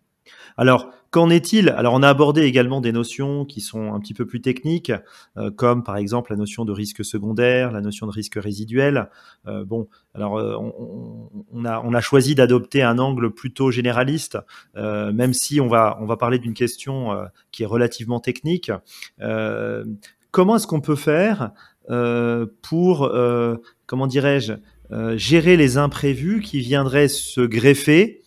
Alors, 0.57 0.91
qu'en 1.11 1.29
est-il? 1.29 1.69
Alors, 1.69 1.93
on 1.93 2.03
a 2.03 2.09
abordé 2.09 2.41
également 2.41 2.81
des 2.81 2.91
notions 2.91 3.45
qui 3.45 3.61
sont 3.61 3.93
un 3.93 3.99
petit 3.99 4.13
peu 4.13 4.25
plus 4.25 4.41
techniques, 4.41 4.91
euh, 5.37 5.51
comme 5.51 5.83
par 5.83 5.97
exemple 5.97 6.31
la 6.31 6.37
notion 6.37 6.65
de 6.65 6.71
risque 6.71 7.03
secondaire, 7.03 7.71
la 7.71 7.81
notion 7.81 8.05
de 8.05 8.11
risque 8.11 8.35
résiduel. 8.35 9.09
Euh, 9.47 9.65
bon, 9.65 9.87
alors 10.13 10.37
euh, 10.37 10.55
on, 11.51 11.65
a, 11.65 11.81
on 11.83 11.93
a 11.93 12.01
choisi 12.01 12.35
d'adopter 12.35 12.83
un 12.83 12.99
angle 12.99 13.31
plutôt 13.31 13.71
généraliste, 13.71 14.37
même 14.75 15.33
si 15.33 15.59
on 15.61 15.67
va, 15.67 15.97
on 16.01 16.05
va 16.05 16.17
parler 16.17 16.39
d'une 16.39 16.53
question 16.53 17.09
qui 17.51 17.63
est 17.63 17.65
relativement 17.65 18.19
technique. 18.19 18.71
comment 20.31 20.55
est-ce 20.55 20.67
qu'on 20.67 20.81
peut 20.81 20.95
faire 20.95 21.51
pour, 22.61 23.11
comment 23.85 24.07
dirais-je, 24.07 24.53
gérer 25.15 25.57
les 25.57 25.77
imprévus 25.77 26.41
qui 26.41 26.59
viendraient 26.59 27.07
se 27.07 27.41
greffer 27.41 28.18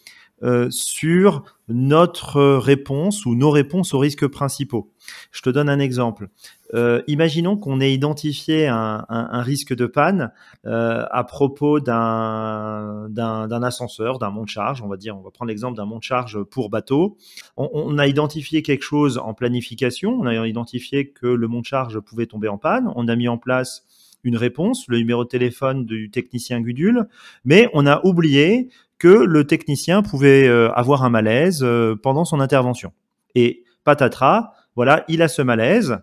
euh, 0.43 0.69
sur 0.71 1.45
notre 1.69 2.43
réponse 2.57 3.25
ou 3.27 3.35
nos 3.35 3.51
réponses 3.51 3.95
aux 3.95 3.99
risques 3.99 4.27
principaux. 4.27 4.93
Je 5.31 5.41
te 5.41 5.51
donne 5.51 5.69
un 5.69 5.79
exemple. 5.79 6.29
Euh, 6.75 7.03
imaginons 7.07 7.57
qu'on 7.57 7.81
ait 7.81 7.93
identifié 7.93 8.67
un, 8.67 9.43
risque 9.43 9.75
de 9.75 9.87
panne 9.87 10.33
euh, 10.67 11.05
à 11.11 11.25
propos 11.25 11.81
d'un 11.81 13.63
ascenseur, 13.63 14.19
d'un 14.19 14.31
monte-charge. 14.31 14.83
On 14.83 14.89
va 14.89 14.97
dire, 14.97 15.17
on 15.17 15.23
va 15.23 15.31
prendre 15.31 15.49
l'exemple 15.49 15.77
d'un 15.77 15.87
monte-charge 15.87 16.43
pour 16.43 16.71
bateau. 16.71 17.17
On, 17.57 17.71
on, 17.73 17.99
a 17.99 18.07
identifié 18.07 18.63
quelque 18.63 18.85
chose 18.85 19.19
en 19.19 19.35
planification. 19.35 20.11
On 20.13 20.27
a 20.27 20.47
identifié 20.47 21.11
que 21.11 21.27
le 21.27 21.47
monte-charge 21.47 22.01
pouvait 22.01 22.27
tomber 22.27 22.49
en 22.49 22.59
panne. 22.59 22.91
On 22.97 23.07
a 23.07 23.17
mis 23.17 23.29
en 23.29 23.39
place 23.39 23.85
une 24.25 24.37
réponse, 24.37 24.87
le 24.89 24.99
numéro 24.99 25.25
de 25.25 25.29
téléphone 25.29 25.85
du 25.85 26.11
technicien 26.11 26.61
Gudule, 26.61 27.09
mais 27.45 27.69
on 27.73 27.87
a 27.87 28.05
oublié 28.05 28.69
que 29.03 29.09
le 29.09 29.45
technicien 29.49 30.01
pouvait 30.01 30.47
euh, 30.47 30.71
avoir 30.75 31.03
un 31.03 31.11
malaise 31.11 31.65
euh, 31.65 31.97
pendant 32.01 32.25
son 32.25 32.39
intervention. 32.39 32.93
Et 33.35 33.65
patatras, 33.83 34.53
voilà, 34.77 35.05
il 35.09 35.23
a 35.23 35.29
ce 35.29 35.43
malaise. 35.43 35.99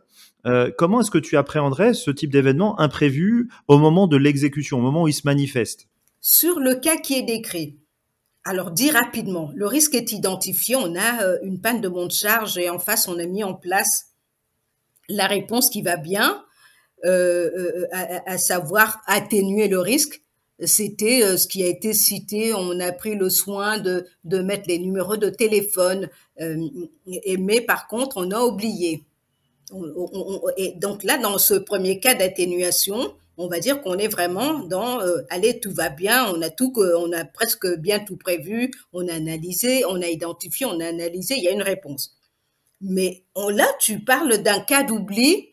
Euh, 0.45 0.69
comment 0.77 0.99
est-ce 0.99 1.09
que 1.09 1.17
tu 1.17 1.37
appréhenderais 1.37 1.93
ce 1.93 2.11
type 2.11 2.29
d'événement 2.29 2.77
imprévu 2.77 3.49
au 3.69 3.77
moment 3.77 4.05
de 4.05 4.17
l'exécution, 4.17 4.79
au 4.79 4.81
moment 4.81 5.03
où 5.03 5.07
il 5.07 5.13
se 5.13 5.21
manifeste? 5.23 5.87
Sur 6.19 6.59
le 6.59 6.75
cas 6.75 6.97
qui 6.97 7.13
est 7.13 7.23
décrit, 7.23 7.79
alors 8.43 8.69
dis 8.69 8.91
rapidement, 8.91 9.49
le 9.55 9.65
risque 9.65 9.95
est 9.95 10.11
identifié, 10.11 10.75
on 10.75 10.93
a 10.97 11.39
une 11.41 11.61
panne 11.61 11.79
de 11.79 11.87
monte-charge 11.87 12.57
et 12.57 12.69
en 12.69 12.79
face 12.79 13.07
on 13.07 13.17
a 13.17 13.25
mis 13.25 13.45
en 13.45 13.53
place 13.53 14.07
la 15.07 15.25
réponse 15.25 15.69
qui 15.69 15.83
va 15.83 15.95
bien, 15.95 16.43
à, 17.05 18.37
savoir 18.37 19.01
atténuer 19.07 19.69
le 19.69 19.79
risque 19.79 20.21
c'était 20.65 21.23
euh, 21.23 21.37
ce 21.37 21.47
qui 21.47 21.63
a 21.63 21.67
été 21.67 21.93
cité. 21.93 22.53
On 22.53 22.79
a 22.79 22.91
pris 22.91 23.15
le 23.15 23.29
soin 23.29 23.77
de, 23.79 24.05
de 24.23 24.39
mettre 24.39 24.67
les 24.67 24.79
numéros 24.79 25.17
de 25.17 25.29
téléphone, 25.29 26.09
euh, 26.41 26.67
et, 27.07 27.37
mais 27.37 27.61
par 27.61 27.87
contre, 27.87 28.17
on 28.17 28.31
a 28.31 28.41
oublié. 28.41 29.03
et 30.57 30.73
donc 30.73 31.03
là, 31.03 31.17
dans 31.17 31.37
ce 31.37 31.53
premier 31.53 31.99
cas 31.99 32.15
d'atténuation, 32.15 33.13
on 33.37 33.47
va 33.47 33.59
dire 33.59 33.81
qu'on 33.81 33.97
est 33.97 34.09
vraiment 34.09 34.59
dans 34.59 34.99
euh, 34.99 35.21
allez 35.29 35.59
tout 35.61 35.71
va 35.71 35.89
bien, 35.89 36.29
on 36.33 36.41
a 36.41 36.49
tout, 36.49 36.73
on 36.77 37.11
a 37.13 37.23
presque 37.23 37.67
bien 37.77 37.99
tout 37.99 38.17
prévu, 38.17 38.71
on 38.91 39.07
a 39.07 39.13
analysé, 39.13 39.85
on 39.85 40.01
a 40.01 40.07
identifié, 40.07 40.65
on 40.65 40.79
a 40.79 40.87
analysé, 40.87 41.35
il 41.37 41.43
y 41.43 41.47
a 41.47 41.51
une 41.51 41.61
réponse. 41.61 42.17
Mais 42.81 43.23
là, 43.35 43.67
tu 43.79 43.99
parles 43.99 44.37
d'un 44.37 44.59
cas 44.59 44.83
d'oubli, 44.83 45.49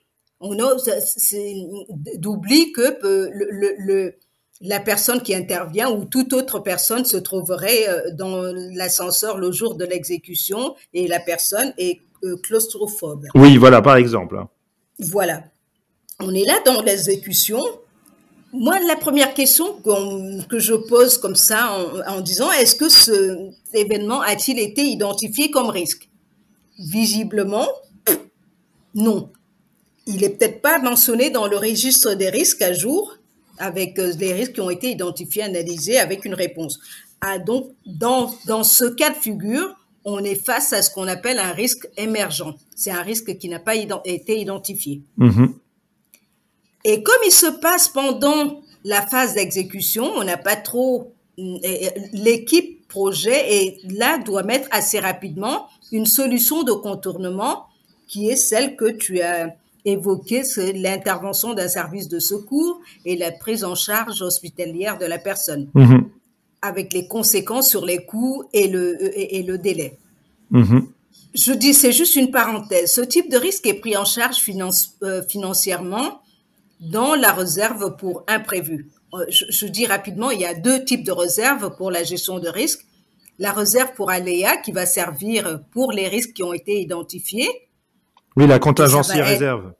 d'oubli 2.18 2.72
que 2.72 2.98
le, 3.00 4.16
la 4.60 4.80
personne 4.80 5.20
qui 5.20 5.34
intervient 5.34 5.90
ou 5.90 6.04
toute 6.04 6.32
autre 6.32 6.60
personne 6.60 7.04
se 7.04 7.16
trouverait 7.16 7.88
euh, 7.88 8.10
dans 8.12 8.42
l'ascenseur 8.74 9.38
le 9.38 9.52
jour 9.52 9.74
de 9.74 9.84
l'exécution 9.84 10.74
et 10.94 11.06
la 11.08 11.20
personne 11.20 11.72
est 11.78 12.00
euh, 12.24 12.36
claustrophobe. 12.42 13.26
Oui, 13.34 13.56
voilà, 13.56 13.82
par 13.82 13.96
exemple. 13.96 14.38
Voilà. 14.98 15.44
On 16.20 16.34
est 16.34 16.44
là 16.44 16.58
dans 16.64 16.80
l'exécution. 16.82 17.62
Moi, 18.52 18.78
la 18.88 18.96
première 18.96 19.34
question 19.34 19.74
que 20.48 20.58
je 20.58 20.72
pose 20.72 21.18
comme 21.18 21.36
ça 21.36 21.76
en, 22.06 22.20
disant, 22.20 22.50
est-ce 22.52 22.74
que 22.74 22.88
cet 22.88 23.74
événement 23.74 24.22
a-t-il 24.22 24.58
été 24.58 24.82
identifié 24.82 25.50
comme 25.50 25.68
risque? 25.68 26.08
Visiblement, 26.78 27.68
non. 28.94 29.30
Il 30.06 30.24
est 30.24 30.30
peut-être 30.30 30.62
pas 30.62 30.78
mentionné 30.78 31.28
dans 31.28 31.46
le 31.46 31.56
registre 31.58 32.14
des 32.14 32.30
risques 32.30 32.62
à 32.62 32.72
jour, 32.72 33.18
avec 33.58 33.98
euh, 33.98 34.12
les 34.18 34.32
risques 34.32 34.54
qui 34.54 34.60
ont 34.60 34.70
été 34.70 34.90
identifiés, 34.90 35.42
analysés, 35.42 35.98
avec 35.98 36.24
une 36.24 36.34
réponse. 36.34 36.78
Ah, 37.20 37.38
donc, 37.38 37.72
dans, 37.86 38.34
dans 38.46 38.64
ce 38.64 38.84
cas 38.84 39.10
de 39.10 39.16
figure, 39.16 39.74
on 40.04 40.22
est 40.22 40.40
face 40.40 40.72
à 40.72 40.82
ce 40.82 40.90
qu'on 40.90 41.08
appelle 41.08 41.38
un 41.38 41.52
risque 41.52 41.88
émergent. 41.96 42.54
C'est 42.74 42.90
un 42.92 43.02
risque 43.02 43.36
qui 43.38 43.48
n'a 43.48 43.58
pas 43.58 43.74
été 43.74 44.38
identifié. 44.38 45.02
Mm-hmm. 45.18 45.52
Et 46.84 47.02
comme 47.02 47.16
il 47.26 47.32
se 47.32 47.46
passe 47.46 47.88
pendant 47.88 48.62
la 48.84 49.02
phase 49.02 49.34
d'exécution, 49.34 50.04
on 50.14 50.22
n'a 50.22 50.36
pas 50.36 50.54
trop 50.54 51.12
l'équipe 51.36 52.86
projet 52.88 53.52
et 53.52 53.80
là 53.88 54.18
doit 54.18 54.44
mettre 54.44 54.68
assez 54.70 55.00
rapidement 55.00 55.66
une 55.92 56.06
solution 56.06 56.62
de 56.62 56.72
contournement 56.72 57.66
qui 58.06 58.30
est 58.30 58.36
celle 58.36 58.76
que 58.76 58.90
tu 58.90 59.20
as 59.20 59.56
évoquée, 59.86 60.44
c'est 60.44 60.72
l'intervention 60.72 61.54
d'un 61.54 61.68
service 61.68 62.08
de 62.08 62.18
secours 62.18 62.80
et 63.04 63.16
la 63.16 63.32
prise 63.32 63.64
en 63.64 63.74
charge 63.74 64.20
hospitalière 64.20 64.98
de 64.98 65.06
la 65.06 65.18
personne, 65.18 65.68
mm-hmm. 65.74 66.04
avec 66.60 66.92
les 66.92 67.06
conséquences 67.06 67.70
sur 67.70 67.86
les 67.86 68.04
coûts 68.04 68.44
et 68.52 68.68
le, 68.68 68.98
et, 69.18 69.42
le 69.42 69.56
délai. 69.56 69.98
Mm-hmm. 70.52 70.86
Je 71.34 71.52
dis, 71.52 71.72
c'est 71.72 71.92
juste 71.92 72.16
une 72.16 72.30
parenthèse. 72.30 72.92
Ce 72.92 73.00
type 73.00 73.30
de 73.30 73.36
risque 73.36 73.66
est 73.66 73.74
pris 73.74 73.96
en 73.96 74.04
charge 74.04 74.38
euh, 75.02 75.22
financièrement 75.22 76.20
dans 76.80 77.14
la 77.14 77.32
réserve 77.32 77.96
pour 77.96 78.24
imprévu. 78.26 78.90
Euh, 79.14 79.24
je, 79.28 79.66
dis 79.66 79.86
rapidement, 79.86 80.30
il 80.30 80.40
y 80.40 80.46
a 80.46 80.54
deux 80.54 80.84
types 80.84 81.04
de 81.04 81.12
réserves 81.12 81.76
pour 81.76 81.90
la 81.90 82.02
gestion 82.02 82.38
de 82.38 82.48
risque. 82.48 82.86
La 83.38 83.52
réserve 83.52 83.92
pour 83.94 84.10
aléa 84.10 84.56
qui 84.56 84.72
va 84.72 84.86
servir 84.86 85.60
pour 85.72 85.92
les 85.92 86.08
risques 86.08 86.32
qui 86.32 86.42
ont 86.42 86.54
été 86.54 86.80
identifiés. 86.80 87.50
Oui, 88.36 88.46
la 88.46 88.58
contingency 88.58 89.20
réserve. 89.20 89.72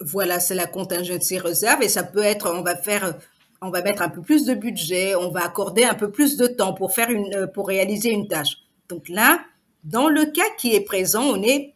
Voilà, 0.00 0.40
c'est 0.40 0.54
la 0.54 0.66
contingency 0.66 1.38
réserve 1.38 1.82
et 1.82 1.88
ça 1.88 2.02
peut 2.02 2.22
être, 2.22 2.52
on 2.52 2.62
va 2.62 2.76
faire, 2.76 3.14
on 3.62 3.70
va 3.70 3.80
mettre 3.82 4.02
un 4.02 4.08
peu 4.08 4.20
plus 4.20 4.44
de 4.44 4.54
budget, 4.54 5.14
on 5.14 5.30
va 5.30 5.44
accorder 5.44 5.84
un 5.84 5.94
peu 5.94 6.10
plus 6.10 6.36
de 6.36 6.46
temps 6.46 6.74
pour 6.74 6.92
faire 6.92 7.10
une, 7.10 7.32
euh, 7.34 7.46
pour 7.46 7.68
réaliser 7.68 8.10
une 8.10 8.28
tâche. 8.28 8.58
Donc 8.88 9.08
là, 9.08 9.40
dans 9.84 10.08
le 10.08 10.26
cas 10.26 10.42
qui 10.58 10.74
est 10.74 10.80
présent, 10.80 11.22
on 11.22 11.42
est 11.42 11.74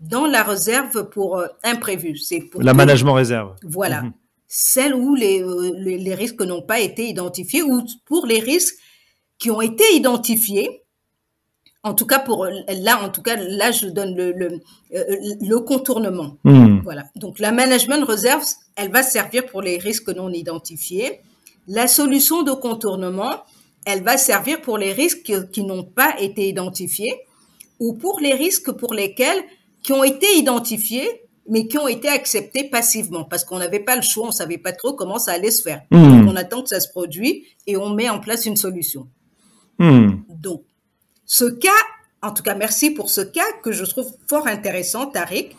dans 0.00 0.26
la 0.26 0.42
réserve 0.42 1.08
pour 1.10 1.38
euh, 1.38 1.46
imprévu. 1.62 2.16
C'est 2.16 2.40
pour 2.40 2.62
la 2.62 2.74
management 2.74 3.14
réserve. 3.14 3.54
Voilà. 3.62 4.02
Mhm. 4.02 4.12
Celle 4.48 4.94
où 4.94 5.14
les, 5.14 5.42
euh, 5.42 5.72
les, 5.76 5.96
les 5.96 6.14
risques 6.14 6.42
n'ont 6.42 6.62
pas 6.62 6.80
été 6.80 7.08
identifiés 7.08 7.62
ou 7.62 7.82
pour 8.04 8.26
les 8.26 8.40
risques 8.40 8.76
qui 9.38 9.50
ont 9.50 9.60
été 9.60 9.84
identifiés. 9.94 10.82
En 11.82 11.94
tout 11.94 12.06
cas, 12.06 12.18
pour 12.18 12.46
là, 12.46 13.02
en 13.02 13.08
tout 13.08 13.22
cas, 13.22 13.36
là, 13.36 13.70
je 13.70 13.86
donne 13.86 14.14
le, 14.14 14.32
le, 14.32 14.60
euh, 14.94 15.16
le 15.40 15.58
contournement. 15.60 16.36
Mhm. 16.44 16.82
Voilà. 16.84 17.04
Donc, 17.16 17.38
la 17.38 17.52
management 17.52 18.04
réserve, 18.04 18.44
elle 18.76 18.90
va 18.90 19.02
servir 19.02 19.46
pour 19.46 19.62
les 19.62 19.78
risques 19.78 20.10
non 20.10 20.30
identifiés. 20.30 21.20
La 21.68 21.88
solution 21.88 22.42
de 22.42 22.52
contournement, 22.52 23.44
elle 23.86 24.02
va 24.02 24.18
servir 24.18 24.60
pour 24.60 24.76
les 24.76 24.92
risques 24.92 25.32
qui 25.50 25.64
n'ont 25.64 25.84
pas 25.84 26.14
été 26.20 26.48
identifiés 26.48 27.14
ou 27.78 27.94
pour 27.94 28.20
les 28.20 28.34
risques 28.34 28.72
pour 28.72 28.92
lesquels 28.92 29.42
qui 29.82 29.92
ont 29.92 30.04
été 30.04 30.26
identifiés, 30.36 31.08
mais 31.48 31.66
qui 31.66 31.78
ont 31.78 31.88
été 31.88 32.08
acceptés 32.08 32.64
passivement 32.64 33.24
parce 33.24 33.44
qu'on 33.44 33.58
n'avait 33.58 33.80
pas 33.80 33.96
le 33.96 34.02
choix, 34.02 34.26
on 34.28 34.30
savait 34.30 34.58
pas 34.58 34.72
trop 34.72 34.92
comment 34.92 35.18
ça 35.18 35.32
allait 35.32 35.50
se 35.50 35.62
faire. 35.62 35.80
Hmm. 35.90 36.28
on 36.28 36.36
attend 36.36 36.62
que 36.62 36.68
ça 36.68 36.80
se 36.80 36.90
produise 36.90 37.42
et 37.66 37.78
on 37.78 37.88
met 37.88 38.10
en 38.10 38.20
place 38.20 38.44
une 38.44 38.56
solution. 38.56 39.08
Hmm. 39.78 40.16
Donc, 40.28 40.62
ce 41.32 41.44
cas, 41.44 41.68
en 42.22 42.32
tout 42.32 42.42
cas, 42.42 42.56
merci 42.56 42.90
pour 42.90 43.08
ce 43.08 43.20
cas 43.20 43.46
que 43.62 43.70
je 43.70 43.84
trouve 43.84 44.12
fort 44.26 44.48
intéressant, 44.48 45.06
Tariq. 45.06 45.54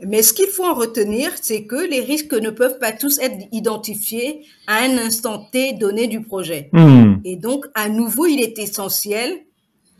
Mais 0.00 0.22
ce 0.22 0.32
qu'il 0.32 0.46
faut 0.46 0.64
en 0.64 0.72
retenir, 0.72 1.32
c'est 1.42 1.64
que 1.64 1.76
les 1.76 2.00
risques 2.00 2.32
ne 2.32 2.48
peuvent 2.48 2.78
pas 2.78 2.92
tous 2.92 3.18
être 3.18 3.46
identifiés 3.52 4.46
à 4.66 4.78
un 4.84 4.96
instant 4.96 5.50
T 5.52 5.74
donné 5.74 6.06
du 6.06 6.22
projet. 6.22 6.70
Hmm. 6.72 7.16
Et 7.26 7.36
donc, 7.36 7.66
à 7.74 7.90
nouveau, 7.90 8.24
il 8.24 8.40
est 8.40 8.58
essentiel 8.58 9.38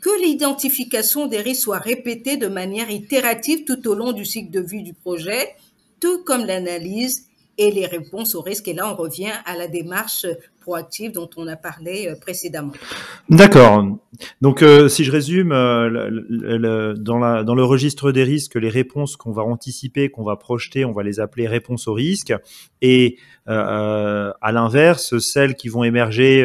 que 0.00 0.08
l'identification 0.24 1.26
des 1.26 1.42
risques 1.42 1.64
soit 1.64 1.78
répétée 1.78 2.38
de 2.38 2.46
manière 2.46 2.90
itérative 2.90 3.64
tout 3.64 3.86
au 3.88 3.94
long 3.94 4.12
du 4.12 4.24
cycle 4.24 4.50
de 4.50 4.60
vie 4.60 4.82
du 4.82 4.94
projet, 4.94 5.56
tout 6.00 6.24
comme 6.24 6.46
l'analyse 6.46 7.26
et 7.58 7.70
les 7.70 7.84
réponses 7.84 8.34
aux 8.34 8.40
risques. 8.40 8.68
Et 8.68 8.72
là, 8.72 8.90
on 8.90 8.96
revient 8.96 9.32
à 9.44 9.58
la 9.58 9.68
démarche 9.68 10.24
proactive 10.66 11.12
dont 11.12 11.30
on 11.36 11.46
a 11.46 11.54
parlé 11.54 12.08
euh, 12.08 12.16
précédemment. 12.20 12.72
D'accord. 13.30 13.84
Donc, 14.40 14.62
euh, 14.62 14.88
si 14.88 15.04
je 15.04 15.12
résume, 15.12 15.52
euh, 15.52 16.94
dans, 16.98 17.18
la, 17.18 17.44
dans 17.44 17.54
le 17.54 17.62
registre 17.62 18.10
des 18.10 18.24
risques, 18.24 18.56
les 18.56 18.68
réponses 18.68 19.16
qu'on 19.16 19.30
va 19.30 19.42
anticiper, 19.42 20.08
qu'on 20.08 20.24
va 20.24 20.34
projeter, 20.34 20.84
on 20.84 20.90
va 20.90 21.04
les 21.04 21.20
appeler 21.20 21.46
réponses 21.46 21.86
aux 21.86 21.92
risques. 21.92 22.34
Et 22.82 23.18
à 23.48 24.50
l'inverse, 24.52 25.18
celles 25.18 25.54
qui 25.54 25.68
vont 25.68 25.84
émerger 25.84 26.44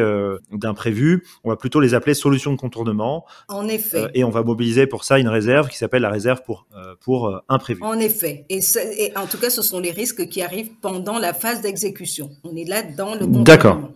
d'imprévus, 0.52 1.24
on 1.44 1.50
va 1.50 1.56
plutôt 1.56 1.80
les 1.80 1.96
appeler 1.96 2.14
solutions 2.14 2.52
de 2.52 2.58
contournement. 2.58 3.26
En 3.48 3.68
effet. 3.68 4.12
et 4.14 4.24
on 4.24 4.30
va 4.30 4.44
mobiliser 4.44 4.86
pour 4.86 5.04
ça 5.04 5.18
une 5.18 5.28
réserve 5.28 5.68
qui 5.68 5.78
s'appelle 5.78 6.04
la 6.04 6.12
réserve 6.12 6.44
pour, 6.46 6.68
pour 7.00 7.42
imprévu. 7.50 7.82
En 7.82 7.98
effet. 7.98 8.46
Et, 8.50 8.60
et, 9.00 9.18
en 9.18 9.26
tout 9.26 9.40
cas, 9.40 9.50
ce 9.50 9.64
sont 9.64 9.80
les 9.80 9.90
risques 9.90 10.28
qui 10.30 10.44
arrivent 10.44 10.74
pendant 10.80 11.18
la 11.18 11.34
phase 11.34 11.62
d'exécution. 11.62 12.30
On 12.44 12.56
est 12.56 12.70
là 12.70 12.84
dans 12.84 13.14
le 13.14 13.22
contournement. 13.22 13.44
D'accord. 13.44 13.92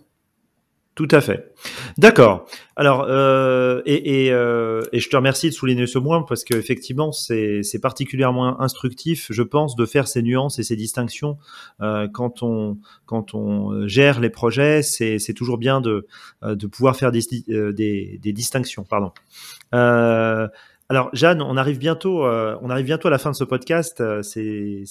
Tout 0.96 1.10
à 1.12 1.20
fait. 1.20 1.54
D'accord. 1.98 2.48
Alors, 2.78 3.04
euh, 3.04 3.82
euh, 3.86 4.82
et, 4.94 5.00
je 5.00 5.10
te 5.10 5.16
remercie 5.18 5.50
de 5.50 5.54
souligner 5.54 5.88
ce 5.88 6.00
point 6.00 6.24
parce 6.24 6.46
qu'effectivement, 6.46 7.12
c'est 7.12 7.80
particulièrement 7.82 8.62
instructif, 8.62 9.28
je 9.30 9.44
pense, 9.44 9.76
de 9.76 9.86
faire 9.86 10.08
ces 10.08 10.22
nuances 10.22 10.58
et 10.58 10.64
ces 10.64 10.78
distinctions 10.78 11.38
euh, 11.82 12.08
quand 12.08 12.44
on 12.44 13.88
gère 13.88 14.22
les 14.22 14.30
projets. 14.30 14.84
C'est 14.84 15.34
toujours 15.36 15.58
bien 15.58 15.82
de 15.82 16.08
pouvoir 16.72 16.96
faire 16.96 17.12
des, 17.12 17.24
des, 17.50 18.34
distinctions. 18.34 18.86
Pardon. 18.86 19.12
Alors, 19.74 21.10
Jeanne, 21.12 21.42
on 21.42 21.58
arrive 21.58 21.78
bientôt, 21.78 22.24
on 22.24 22.70
arrive 22.70 22.86
bientôt 22.86 23.10
à 23.10 23.12
la 23.12 23.18
fin 23.18 23.32
de 23.32 23.36
ce 23.36 23.44
podcast. 23.44 24.02
C'est 24.22 24.86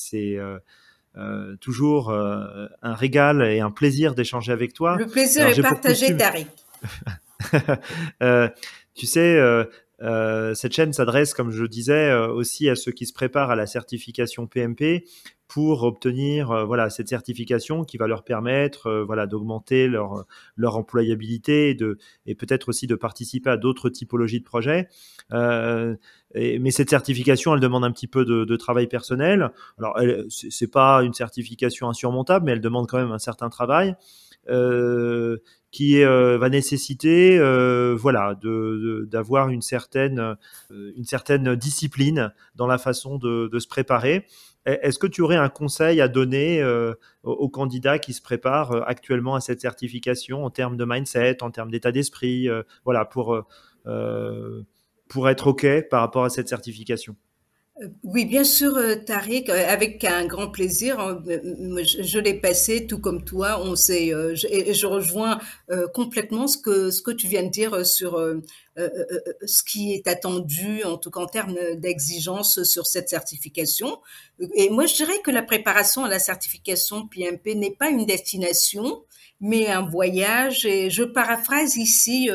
euh, 1.16 1.54
toujours 1.60 2.10
euh, 2.10 2.66
un 2.82 2.94
régal 2.94 3.42
et 3.42 3.60
un 3.60 3.70
plaisir 3.70 4.16
d'échanger 4.16 4.50
avec 4.50 4.72
toi. 4.72 4.96
Le 4.98 5.06
plaisir 5.06 5.46
est 5.46 5.62
partagé, 5.62 6.16
Tariq. 6.16 6.48
euh, 8.22 8.48
tu 8.94 9.06
sais, 9.06 9.38
cette 10.54 10.72
chaîne 10.72 10.92
s'adresse, 10.92 11.32
comme 11.32 11.52
je 11.52 11.64
disais, 11.66 12.12
aussi 12.12 12.68
à 12.68 12.74
ceux 12.74 12.90
qui 12.90 13.06
se 13.06 13.12
préparent 13.12 13.50
à 13.50 13.56
la 13.56 13.66
certification 13.66 14.48
PMP 14.48 15.04
pour 15.46 15.84
obtenir 15.84 16.66
voilà 16.66 16.88
cette 16.90 17.08
certification 17.08 17.84
qui 17.84 17.98
va 17.98 18.06
leur 18.06 18.24
permettre 18.24 19.04
voilà 19.06 19.26
d'augmenter 19.26 19.88
leur 19.88 20.24
leur 20.56 20.76
employabilité 20.78 21.68
et 21.68 21.74
de 21.74 21.98
et 22.24 22.34
peut-être 22.34 22.70
aussi 22.70 22.86
de 22.86 22.94
participer 22.94 23.50
à 23.50 23.56
d'autres 23.56 23.88
typologies 23.88 24.40
de 24.40 24.44
projets. 24.44 24.88
Euh, 26.36 26.58
mais 26.60 26.70
cette 26.70 26.90
certification, 26.90 27.54
elle 27.54 27.60
demande 27.60 27.84
un 27.84 27.92
petit 27.92 28.06
peu 28.06 28.24
de, 28.24 28.56
travail 28.56 28.86
personnel. 28.86 29.50
Alors, 29.78 29.98
c'est 30.28 30.70
pas 30.70 31.02
une 31.02 31.12
certification 31.12 31.88
insurmontable, 31.88 32.46
mais 32.46 32.52
elle 32.52 32.60
demande 32.60 32.86
quand 32.88 32.98
même 32.98 33.12
un 33.12 33.18
certain 33.18 33.50
travail. 33.50 33.94
Euh, 34.50 35.38
qui 35.70 36.04
va 36.04 36.48
nécessiter, 36.50 37.36
voilà, 37.96 38.36
de 38.40 39.08
d'avoir 39.10 39.48
une 39.48 39.62
certaine 39.62 40.36
discipline 41.56 42.32
dans 42.54 42.68
la 42.68 42.78
façon 42.78 43.18
de, 43.18 43.58
se 43.58 43.66
préparer. 43.66 44.24
Est-ce 44.66 44.98
que 44.98 45.06
tu 45.06 45.20
aurais 45.20 45.36
un 45.36 45.50
conseil 45.50 46.00
à 46.00 46.08
donner 46.08 46.62
euh, 46.62 46.94
aux 47.22 47.50
candidats 47.50 47.98
qui 47.98 48.14
se 48.14 48.22
préparent 48.22 48.72
euh, 48.72 48.80
actuellement 48.86 49.34
à 49.34 49.40
cette 49.40 49.60
certification 49.60 50.44
en 50.44 50.50
termes 50.50 50.78
de 50.78 50.86
mindset, 50.86 51.42
en 51.42 51.50
termes 51.50 51.70
d'état 51.70 51.92
d'esprit, 51.92 52.48
euh, 52.48 52.62
voilà, 52.84 53.04
pour, 53.04 53.44
pour 55.08 55.28
être 55.28 55.48
OK 55.48 55.66
par 55.90 56.00
rapport 56.00 56.24
à 56.24 56.30
cette 56.30 56.48
certification? 56.48 57.16
Oui, 58.04 58.24
bien 58.24 58.44
sûr, 58.44 58.78
Tariq, 59.04 59.50
avec 59.50 60.04
un 60.04 60.26
grand 60.26 60.48
plaisir. 60.48 61.00
Hein, 61.00 61.20
je, 61.26 62.20
l'ai 62.20 62.34
passé 62.34 62.86
tout 62.86 63.00
comme 63.00 63.24
toi. 63.24 63.60
On 63.64 63.74
et 63.74 64.74
je 64.74 64.86
rejoins 64.86 65.40
complètement 65.92 66.46
ce 66.46 66.56
que 66.56 66.92
ce 66.92 67.02
que 67.02 67.10
tu 67.10 67.26
viens 67.26 67.42
de 67.42 67.50
dire 67.50 67.84
sur 67.84 68.12
ce 68.76 69.64
qui 69.64 69.92
est 69.94 70.06
attendu, 70.06 70.84
en 70.84 70.98
tout 70.98 71.10
cas 71.10 71.18
en 71.18 71.26
termes 71.26 71.56
d'exigence 71.74 72.62
sur 72.62 72.86
cette 72.86 73.08
certification. 73.08 73.98
Et 74.54 74.70
moi, 74.70 74.86
je 74.86 74.94
dirais 74.94 75.20
que 75.24 75.32
la 75.32 75.42
préparation 75.42 76.04
à 76.04 76.08
la 76.08 76.20
certification 76.20 77.08
PMP 77.08 77.56
n'est 77.56 77.74
pas 77.74 77.88
une 77.88 78.06
destination, 78.06 79.02
mais 79.40 79.66
un 79.66 79.82
voyage. 79.82 80.64
Et 80.64 80.90
je 80.90 81.02
paraphrase 81.02 81.76
ici 81.76 82.30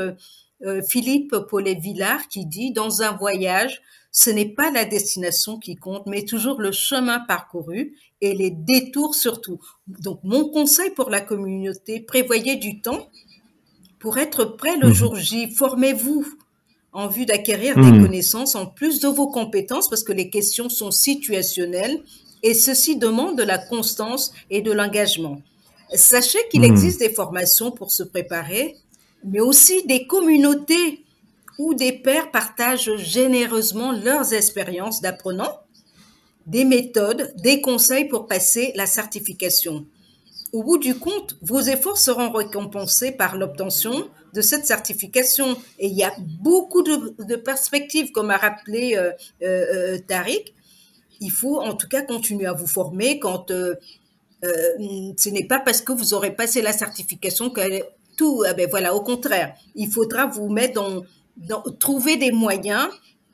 Philippe 0.87 1.35
Paulet-Villard 1.49 2.27
qui 2.27 2.45
dit 2.45 2.71
dans 2.71 3.01
un 3.01 3.13
voyage 3.13 3.81
ce 4.11 4.29
n'est 4.29 4.49
pas 4.49 4.71
la 4.71 4.85
destination 4.85 5.59
qui 5.59 5.75
compte, 5.75 6.07
mais 6.07 6.25
toujours 6.25 6.59
le 6.59 6.71
chemin 6.71 7.19
parcouru 7.19 7.95
et 8.21 8.33
les 8.33 8.49
détours 8.49 9.13
surtout. 9.13 9.59
Donc, 9.87 10.19
mon 10.23 10.49
conseil 10.49 10.89
pour 10.91 11.09
la 11.09 11.21
communauté, 11.21 11.99
prévoyez 11.99 12.55
du 12.55 12.81
temps 12.81 13.09
pour 13.99 14.17
être 14.17 14.45
prêt 14.45 14.77
le 14.77 14.89
mmh. 14.89 14.93
jour 14.93 15.15
J. 15.15 15.51
Formez-vous 15.51 16.25
en 16.91 17.07
vue 17.07 17.25
d'acquérir 17.25 17.75
des 17.75 17.91
mmh. 17.91 18.03
connaissances 18.03 18.55
en 18.55 18.65
plus 18.65 18.99
de 18.99 19.07
vos 19.07 19.29
compétences 19.29 19.89
parce 19.89 20.03
que 20.03 20.13
les 20.13 20.31
questions 20.31 20.69
sont 20.69 20.91
situationnelles 20.91 22.01
et 22.41 22.55
ceci 22.55 22.97
demande 22.97 23.37
de 23.37 23.43
la 23.43 23.59
constance 23.59 24.33
et 24.49 24.61
de 24.61 24.71
l'engagement. 24.71 25.41
Sachez 25.93 26.39
qu'il 26.49 26.61
mmh. 26.61 26.65
existe 26.65 26.99
des 26.99 27.13
formations 27.13 27.69
pour 27.71 27.91
se 27.91 28.01
préparer, 28.01 28.75
mais 29.23 29.39
aussi 29.39 29.85
des 29.85 30.07
communautés 30.07 31.03
où 31.57 31.73
des 31.73 31.91
pairs 31.91 32.31
partagent 32.31 32.95
généreusement 32.97 33.91
leurs 33.91 34.33
expériences 34.33 35.01
d'apprenants, 35.01 35.59
des 36.47 36.65
méthodes, 36.65 37.33
des 37.37 37.61
conseils 37.61 38.05
pour 38.05 38.27
passer 38.27 38.71
la 38.75 38.85
certification. 38.85 39.85
Au 40.51 40.63
bout 40.63 40.79
du 40.79 40.95
compte, 40.95 41.37
vos 41.41 41.59
efforts 41.59 41.97
seront 41.97 42.31
récompensés 42.31 43.11
par 43.11 43.37
l'obtention 43.37 44.09
de 44.33 44.41
cette 44.41 44.65
certification. 44.65 45.57
Et 45.77 45.87
il 45.87 45.95
y 45.95 46.03
a 46.03 46.13
beaucoup 46.41 46.81
de, 46.81 47.35
perspectives, 47.35 48.11
comme 48.11 48.31
a 48.31 48.37
rappelé 48.37 48.95
euh, 48.95 49.11
euh, 49.43 49.93
euh, 49.95 49.99
Tariq. 50.07 50.53
Il 51.19 51.31
faut 51.31 51.59
en 51.59 51.73
tout 51.75 51.87
cas 51.87 52.01
continuer 52.01 52.47
à 52.47 52.53
vous 52.53 52.67
former 52.67 53.19
quand 53.19 53.51
ce 54.41 55.29
n'est 55.29 55.45
pas 55.45 55.59
parce 55.59 55.81
que 55.81 55.91
vous 55.91 56.13
aurez 56.13 56.33
passé 56.33 56.61
la 56.61 56.71
certification 56.71 57.49
que 57.49 57.61
tout, 58.19 58.43
eh 58.49 58.53
ben 58.53 58.67
voilà, 58.69 58.93
au 58.93 59.01
contraire, 59.01 59.55
il 59.75 59.89
faudra 59.89 60.25
vous 60.25 60.49
mettre 60.49 61.05
dans, 61.37 61.61
trouver 61.79 62.17
des 62.17 62.33
moyens 62.33 62.89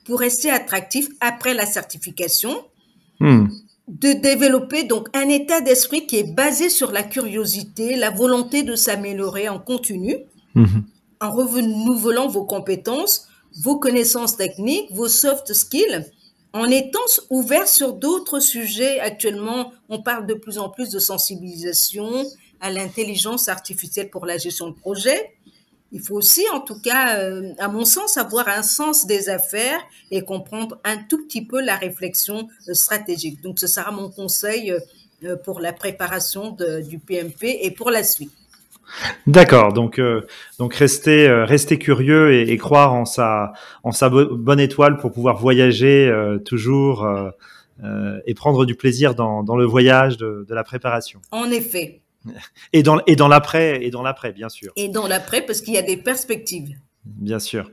pour 0.06 0.20
rester 0.20 0.52
attractif 0.52 1.08
après 1.20 1.56
la 1.56 1.66
certification, 1.66 2.56
hmm. 3.20 3.48
de 3.88 4.14
développer 4.14 4.84
donc 4.84 5.08
un 5.16 5.28
état 5.28 5.60
d'esprit 5.60 6.06
qui 6.06 6.18
est 6.18 6.32
basé 6.36 6.70
sur 6.70 6.92
la 6.92 7.02
curiosité, 7.02 7.96
la 7.96 8.12
volonté 8.12 8.62
de 8.62 8.76
s'améliorer 8.76 9.50
en 9.50 9.58
continu, 9.58 10.18
hmm. 10.54 10.66
en 11.20 11.32
renouvelant 11.32 12.28
vos 12.28 12.46
compétences, 12.46 13.28
vos 13.64 13.80
connaissances 13.80 14.38
techniques, 14.38 14.92
vos 14.92 15.08
soft 15.08 15.52
skills, 15.52 16.06
en 16.56 16.70
étant 16.70 17.00
ouvert 17.30 17.68
sur 17.68 17.94
d'autres 17.94 18.40
sujets. 18.40 19.00
Actuellement, 19.00 19.74
on 19.90 20.02
parle 20.02 20.26
de 20.26 20.34
plus 20.34 20.58
en 20.58 20.70
plus 20.70 20.90
de 20.90 21.00
sensibilisation 21.00 22.26
à 22.62 22.72
l'intelligence 22.72 23.50
artificielle 23.50 24.10
pour 24.10 24.26
la 24.26 24.38
gestion 24.38 24.70
de 24.70 24.76
projet 24.76 25.36
il 25.96 26.02
faut 26.02 26.16
aussi, 26.16 26.44
en 26.52 26.60
tout 26.60 26.80
cas, 26.82 27.20
euh, 27.20 27.54
à 27.58 27.70
mon 27.70 27.86
sens, 27.86 28.18
avoir 28.18 28.50
un 28.50 28.64
sens 28.64 29.06
des 29.06 29.30
affaires 29.30 29.80
et 30.12 30.24
comprendre 30.24 30.78
un 30.84 30.98
tout 30.98 31.26
petit 31.26 31.46
peu 31.46 31.62
la 31.62 31.78
réflexion 31.78 32.50
euh, 32.68 32.74
stratégique. 32.74 33.42
Donc, 33.42 33.60
ce 33.60 33.68
sera 33.68 33.92
mon 33.92 34.10
conseil 34.10 34.72
euh, 35.24 35.38
pour 35.38 35.62
la 35.62 35.72
préparation 35.72 36.56
du 36.86 37.00
PMP 37.00 37.60
et 37.62 37.72
pour 37.72 37.90
la 37.90 38.04
suite. 38.04 38.34
D'accord, 39.28 39.74
donc 39.74 40.00
donc 40.60 40.76
rester 40.76 41.28
rester 41.44 41.78
curieux 41.80 42.34
et, 42.34 42.58
croire 42.58 42.94
en 42.94 43.06
sa 43.06 43.54
en 43.84 43.92
sa 43.92 44.10
bonne 44.10 44.60
étoile 44.60 44.98
pour 44.98 45.12
pouvoir 45.12 45.38
voyager 45.38 46.14
toujours 46.46 47.08
et 48.26 48.34
prendre 48.34 48.66
du 48.66 48.76
plaisir 48.76 49.16
dans, 49.16 49.44
dans 49.44 49.56
le 49.56 49.66
voyage 49.66 50.18
de, 50.18 50.46
de 50.48 50.56
la 50.56 50.64
préparation. 50.64 51.20
En 51.32 51.50
effet, 51.52 52.02
et 52.74 52.84
dans, 52.84 53.00
et 53.08 53.16
dans 53.16 53.28
l'après, 53.28 53.84
et 53.84 53.90
dans 53.90 54.02
l'après, 54.02 54.32
bien 54.32 54.50
sûr. 54.50 54.72
Et 54.76 54.90
dans 54.90 55.08
l'après, 55.08 55.42
parce 55.42 55.62
qu'il 55.62 55.74
y 55.74 55.78
a 55.78 55.82
des 55.82 55.98
perspectives. 55.98 56.76
Bien 57.06 57.38
sûr. 57.38 57.70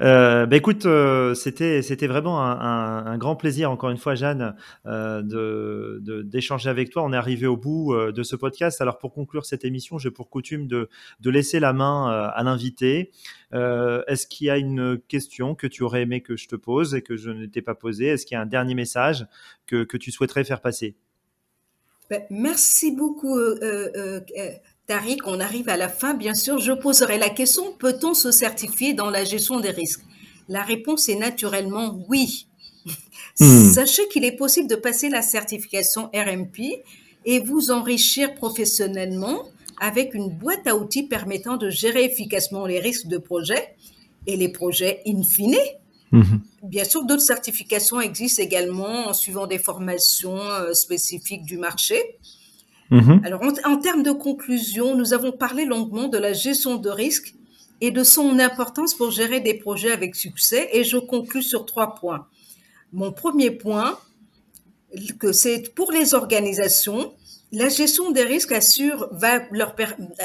Euh, 0.00 0.44
bah 0.46 0.56
écoute, 0.56 0.86
euh, 0.86 1.34
c'était 1.34 2.06
vraiment 2.08 2.42
un, 2.42 3.16
grand 3.16 3.36
plaisir 3.36 3.70
encore 3.70 3.90
une 3.90 3.96
fois, 3.96 4.16
Jeanne, 4.16 4.56
euh, 4.86 5.22
de 5.22 6.22
d'échanger 6.22 6.68
avec 6.68 6.90
toi. 6.90 7.04
On 7.04 7.12
est 7.12 7.16
arrivé 7.16 7.46
au 7.46 7.56
bout 7.56 7.94
de 7.94 8.22
ce 8.24 8.34
podcast. 8.34 8.80
Alors 8.80 8.98
pour 8.98 9.12
conclure 9.12 9.44
cette 9.44 9.64
émission, 9.64 9.98
j'ai 9.98 10.10
pour 10.10 10.30
coutume 10.30 10.66
de 10.66 10.88
de 11.20 11.30
laisser 11.30 11.60
la 11.60 11.72
main 11.72 12.10
à 12.34 12.42
l'invité. 12.42 13.12
Est-ce 13.52 14.26
qu'il 14.26 14.48
y 14.48 14.50
a 14.50 14.58
une 14.58 14.98
question 15.06 15.54
que 15.54 15.68
tu 15.68 15.84
aurais 15.84 16.02
aimé 16.02 16.20
que 16.20 16.36
je 16.36 16.48
te 16.48 16.56
pose 16.56 16.96
et 16.96 17.02
que 17.02 17.16
je 17.16 17.30
ne 17.30 17.46
t'ai 17.46 17.62
pas 17.62 17.76
posée? 17.76 18.06
Est-ce 18.06 18.26
qu'il 18.26 18.34
y 18.34 18.38
a 18.38 18.42
un 18.42 18.46
dernier 18.46 18.74
message 18.74 19.26
que 19.66 19.84
que 19.84 19.96
tu 19.96 20.10
souhaiterais 20.10 20.42
faire 20.42 20.60
passer? 20.60 20.96
Ben, 22.10 22.22
merci 22.30 22.90
beaucoup, 22.90 23.38
Tariq. 24.86 25.20
On 25.26 25.40
arrive 25.40 25.68
à 25.68 25.76
la 25.76 25.88
fin. 25.88 26.14
Bien 26.14 26.34
sûr, 26.34 26.58
je 26.58 26.72
poserai 26.72 27.18
la 27.18 27.30
question, 27.30 27.72
peut-on 27.78 28.14
se 28.14 28.30
certifier 28.30 28.94
dans 28.94 29.10
la 29.10 29.24
gestion 29.24 29.60
des 29.60 29.70
risques? 29.70 30.02
La 30.48 30.62
réponse 30.62 31.08
est 31.08 31.16
naturellement 31.16 32.04
oui. 32.08 32.46
Hmm. 33.40 33.72
Sachez 33.72 34.08
qu'il 34.08 34.24
est 34.24 34.36
possible 34.36 34.68
de 34.68 34.74
passer 34.74 35.08
la 35.08 35.22
certification 35.22 36.10
RMP 36.12 36.82
et 37.24 37.40
vous 37.40 37.70
enrichir 37.70 38.34
professionnellement 38.34 39.44
avec 39.80 40.14
une 40.14 40.28
boîte 40.28 40.66
à 40.66 40.76
outils 40.76 41.04
permettant 41.04 41.56
de 41.56 41.70
gérer 41.70 42.04
efficacement 42.04 42.66
les 42.66 42.78
risques 42.78 43.06
de 43.06 43.18
projet 43.18 43.74
et 44.26 44.36
les 44.36 44.50
projets 44.50 45.00
in 45.06 45.22
fine 45.22 45.56
Mhm. 46.12 46.42
Bien 46.62 46.84
sûr, 46.84 47.04
d'autres 47.04 47.22
certifications 47.22 48.00
existent 48.00 48.42
également 48.42 49.08
en 49.08 49.14
suivant 49.14 49.46
des 49.46 49.58
formations 49.58 50.38
euh, 50.38 50.74
spécifiques 50.74 51.44
du 51.44 51.56
marché. 51.56 51.96
Mhm. 52.92 53.22
Alors, 53.24 53.40
en, 53.64 53.76
termes 53.78 54.02
de 54.02 54.12
conclusion, 54.12 54.94
nous 54.94 55.14
avons 55.14 55.32
parlé 55.32 55.64
longuement 55.64 56.08
de 56.08 56.18
la 56.18 56.32
gestion 56.32 56.76
de 56.76 56.90
risque 56.90 57.34
et 57.80 57.90
de 57.90 58.04
son 58.04 58.38
importance 58.38 58.94
pour 58.94 59.10
gérer 59.10 59.40
des 59.40 59.54
projets 59.54 59.92
avec 59.92 60.14
succès. 60.14 60.68
Et 60.72 60.84
je 60.84 60.98
conclus 60.98 61.42
sur 61.42 61.64
trois 61.66 61.94
points. 61.94 62.26
Mon 62.92 63.10
premier 63.10 63.50
point, 63.50 63.98
que 65.18 65.32
c'est 65.32 65.74
pour 65.74 65.90
les 65.90 66.12
organisations, 66.14 67.12
la 67.50 67.68
gestion 67.68 68.10
des 68.10 68.24
risques 68.24 68.52
assure, 68.52 69.08
va 69.12 69.40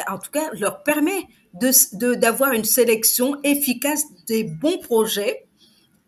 en 0.10 0.18
tout 0.18 0.32
cas, 0.32 0.50
leur 0.60 0.84
permet 0.84 1.24
de, 1.54 2.16
d'avoir 2.16 2.52
une 2.52 2.66
sélection 2.66 3.38
efficace 3.44 4.04
des 4.28 4.44
bons 4.44 4.78
projets 4.78 5.48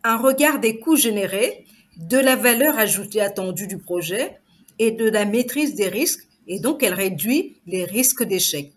un 0.04 0.18
regard 0.18 0.60
des 0.60 0.80
coûts 0.80 0.96
générés, 0.96 1.66
de 1.98 2.18
la 2.18 2.36
valeur 2.36 2.78
ajoutée 2.80 3.22
attendue 3.22 3.68
du 3.68 3.78
projet 3.78 4.40
et 4.80 4.92
de 4.92 5.10
la 5.10 5.26
maîtrise 5.26 5.76
des 5.76 5.90
risques, 5.90 6.29
et 6.50 6.60
donc 6.60 6.84
elle 6.84 6.94
réduit 6.94 7.56
les 7.66 7.86
risques 7.86 8.24
d'échec. 8.24 8.74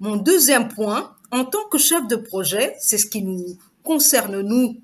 Mon 0.00 0.16
deuxième 0.16 0.68
point, 0.68 1.14
en 1.30 1.44
tant 1.44 1.64
que 1.70 1.78
chef 1.78 2.06
de 2.08 2.16
projet, 2.16 2.74
c'est 2.80 2.98
ce 2.98 3.06
qui 3.06 3.22
nous 3.22 3.56
concerne 3.82 4.40
nous 4.42 4.76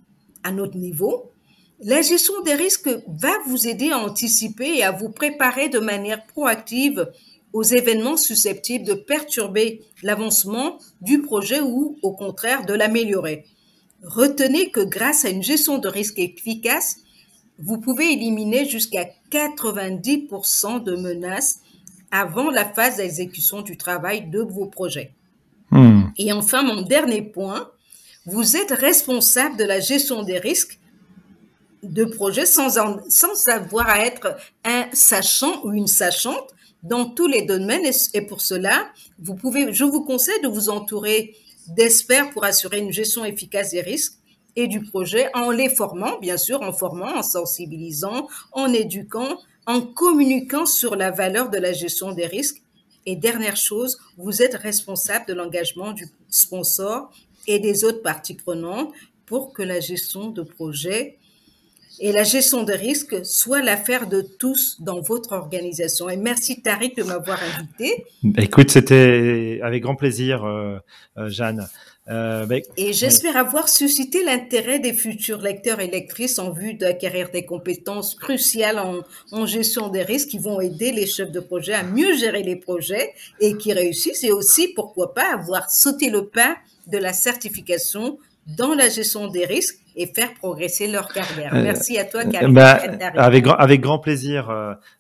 à 0.43 0.53
notre 0.53 0.79
niveau, 0.79 1.33
la 1.81 2.01
gestion 2.01 2.41
des 2.43 2.55
risques 2.55 2.89
va 3.07 3.33
vous 3.47 3.67
aider 3.69 3.91
à 3.91 3.99
anticiper 3.99 4.79
et 4.79 4.83
à 4.83 4.93
vous 4.93 5.11
préparer 5.11 5.69
de 5.69 5.79
manière 5.79 6.25
proactive 6.27 7.11
aux 7.53 7.63
événements 7.63 8.17
susceptibles 8.17 8.87
de 8.87 8.95
perturber 8.95 9.83
l'avancement 10.03 10.79
du 11.03 11.21
projet 11.21 11.61
ou 11.61 11.99
au 12.03 12.13
contraire 12.13 12.65
de 12.65 12.73
l'améliorer. 12.73 13.45
Retenez 14.03 14.71
que 14.71 14.81
grâce 14.81 15.25
à 15.25 15.31
une 15.31 15.43
gestion 15.43 15.79
de 15.79 15.89
risque 15.89 16.19
efficace, 16.19 16.99
vous 17.59 17.79
pouvez 17.79 18.13
éliminer 18.13 18.69
jusqu'à 18.69 19.09
90% 19.31 20.83
de 20.83 20.97
menaces 20.97 21.61
avant 22.11 22.51
la 22.51 22.65
phase 22.65 22.97
d'exécution 22.97 23.63
du 23.63 23.77
travail 23.77 24.29
de 24.29 24.41
vos 24.41 24.67
projets. 24.67 25.13
Hmm. 25.71 26.05
Et 26.17 26.33
enfin, 26.33 26.63
mon 26.63 26.83
dernier 26.83 27.23
point, 27.23 27.71
vous 28.27 28.57
êtes 28.57 28.73
responsable 28.73 29.57
de 29.57 29.65
la 29.65 29.81
gestion 29.81 30.23
des 30.23 30.39
risques 30.39 30.79
de 31.83 32.05
projet 32.05 32.47
sans, 32.47 32.79
sans 33.09 33.49
avoir 33.49 33.89
à 33.89 34.01
être 34.01 34.37
un 34.65 34.87
sachant 34.93 35.65
ou 35.65 35.73
une 35.73 35.87
sachante 35.87 36.55
dans 36.83 37.07
tous 37.07 37.27
les 37.27 37.43
domaines. 37.43 37.91
Et, 38.15 38.23
pour 38.23 38.41
cela, 38.41 38.89
vous 39.19 39.35
pouvez, 39.35 39.73
je 39.73 39.85
vous 39.85 40.05
conseille 40.05 40.41
de 40.43 40.49
vous 40.49 40.69
entourer 40.69 41.37
d'experts 41.69 42.31
pour 42.31 42.45
assurer 42.45 42.79
une 42.79 42.93
gestion 42.93 43.25
efficace 43.25 43.71
des 43.71 43.81
risques 43.81 44.15
et 44.55 44.69
du 44.69 44.83
projet 44.83 45.29
en 45.35 45.51
les 45.51 45.69
formant, 45.69 46.19
bien 46.19 46.37
sûr, 46.37 46.63
en 46.63 46.73
formant, 46.73 47.19
en 47.19 47.23
sensibilisant, 47.23 48.29
en 48.53 48.73
éduquant, 48.73 49.39
en 49.67 49.81
communiquant 49.81 50.67
sur 50.67 50.97
la 50.97 51.11
valeur 51.11 51.51
de 51.51 51.59
la 51.59 51.73
gestion 51.73 52.13
des 52.13 52.27
risques. 52.27 52.63
Et 53.05 53.17
dernière 53.17 53.57
chose, 53.57 53.99
vous 54.17 54.43
êtes 54.43 54.55
responsable 54.55 55.27
de 55.27 55.35
l'engagement 55.35 55.93
du 55.93 56.07
sponsor 56.29 57.11
et 57.47 57.59
des 57.59 57.85
autres 57.85 58.03
parties 58.03 58.35
prenantes 58.35 58.93
pour 59.27 59.53
que 59.53 59.63
la 59.63 59.81
gestion 59.81 60.31
de 60.31 60.43
projet 60.43 61.19
et 61.99 62.13
la 62.13 62.25
gestion 62.25 62.63
de 62.63 62.73
risques 62.73 63.25
soit 63.25 63.63
l'affaire 63.63 64.09
de 64.09 64.21
tous 64.21 64.81
dans 64.81 65.01
votre 65.01 65.33
organisation. 65.33 66.09
Et 66.09 66.17
merci 66.17 66.61
Tariq 66.63 66.95
de 66.97 67.05
m'avoir 67.05 67.41
invité. 67.43 68.05
Bah, 68.23 68.43
écoute, 68.43 68.71
c'était 68.71 69.61
avec 69.63 69.83
grand 69.83 69.97
plaisir, 69.97 70.45
euh, 70.45 70.79
euh, 71.17 71.29
Jeanne. 71.29 71.67
Euh, 72.09 72.47
bah, 72.47 72.57
et 72.77 72.93
j'espère 72.93 73.37
avoir 73.37 73.69
suscité 73.69 74.23
l'intérêt 74.23 74.79
des 74.79 74.93
futurs 74.93 75.41
lecteurs 75.41 75.81
et 75.81 75.89
lectrices 75.89 76.39
en 76.39 76.51
vue 76.53 76.75
d'acquérir 76.75 77.31
des 77.31 77.45
compétences 77.45 78.15
cruciales 78.15 78.79
en, 78.79 79.01
en, 79.33 79.47
gestion 79.47 79.89
des 79.89 80.03
risques 80.03 80.29
qui 80.29 80.39
vont 80.39 80.61
aider 80.61 80.93
les 80.93 81.07
chefs 81.07 81.33
de 81.33 81.41
projet 81.41 81.73
à 81.73 81.83
mieux 81.83 82.15
gérer 82.15 82.45
les 82.45 82.55
projets 82.55 83.13
et 83.41 83.57
qui 83.57 83.73
réussissent 83.73 84.23
et 84.23 84.31
aussi, 84.31 84.69
pourquoi 84.69 85.15
pas, 85.15 85.35
avoir 85.35 85.69
sauté 85.69 86.09
le 86.09 86.27
pas 86.27 86.57
de 86.87 86.99
la 86.99 87.13
certification 87.13 88.19
dans 88.47 88.75
la 88.75 88.89
gestion 88.89 89.27
des 89.27 89.45
risques 89.45 89.81
et 89.97 90.07
faire 90.07 90.33
progresser 90.35 90.87
leur 90.87 91.09
carrière. 91.09 91.55
Euh, 91.55 91.63
Merci 91.63 91.99
à 91.99 92.05
toi, 92.05 92.25
Karim. 92.25 92.55
Bah, 92.55 92.81
avec, 93.17 93.47
avec 93.49 93.81
grand 93.81 93.99
plaisir, 93.99 94.49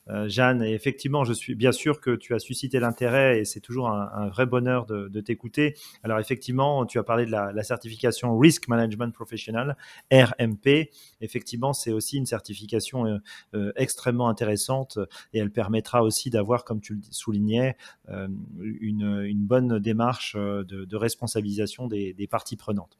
euh, 0.08 0.28
Jeanne. 0.28 0.62
Et 0.62 0.72
effectivement, 0.72 1.24
je 1.24 1.32
suis 1.32 1.56
bien 1.56 1.72
sûr 1.72 2.00
que 2.00 2.14
tu 2.14 2.32
as 2.34 2.38
suscité 2.38 2.78
l'intérêt 2.78 3.40
et 3.40 3.44
c'est 3.44 3.58
toujours 3.58 3.88
un, 3.88 4.28
vrai 4.28 4.46
bonheur 4.46 4.86
de, 4.86 5.20
t'écouter. 5.20 5.74
Alors 6.04 6.20
effectivement, 6.20 6.86
tu 6.86 6.98
as 6.98 7.02
parlé 7.02 7.26
de 7.26 7.30
la, 7.30 7.62
certification 7.64 8.38
Risk 8.38 8.68
Management 8.68 9.12
Professional, 9.12 9.76
RMP. 10.12 10.90
Effectivement, 11.20 11.72
c'est 11.72 11.92
aussi 11.92 12.18
une 12.18 12.26
certification 12.26 13.06
euh, 13.06 13.18
euh, 13.54 13.72
extrêmement 13.74 14.28
intéressante 14.28 14.98
et 15.32 15.38
elle 15.38 15.50
permettra 15.50 16.02
aussi 16.02 16.30
d'avoir, 16.30 16.64
comme 16.64 16.80
tu 16.80 16.94
le 16.94 17.00
soulignais, 17.10 17.76
une, 18.08 19.34
bonne 19.46 19.78
démarche 19.80 20.36
de, 20.36 20.96
responsabilisation 20.96 21.88
des, 21.88 22.28
parties 22.30 22.56
prenantes. 22.56 22.96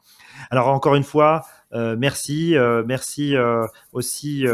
Alors 0.50 0.68
encore 0.68 0.94
une 0.96 1.04
fois, 1.04 1.44
merci, 1.72 2.54
merci 2.84 3.34
aussi 3.92 4.44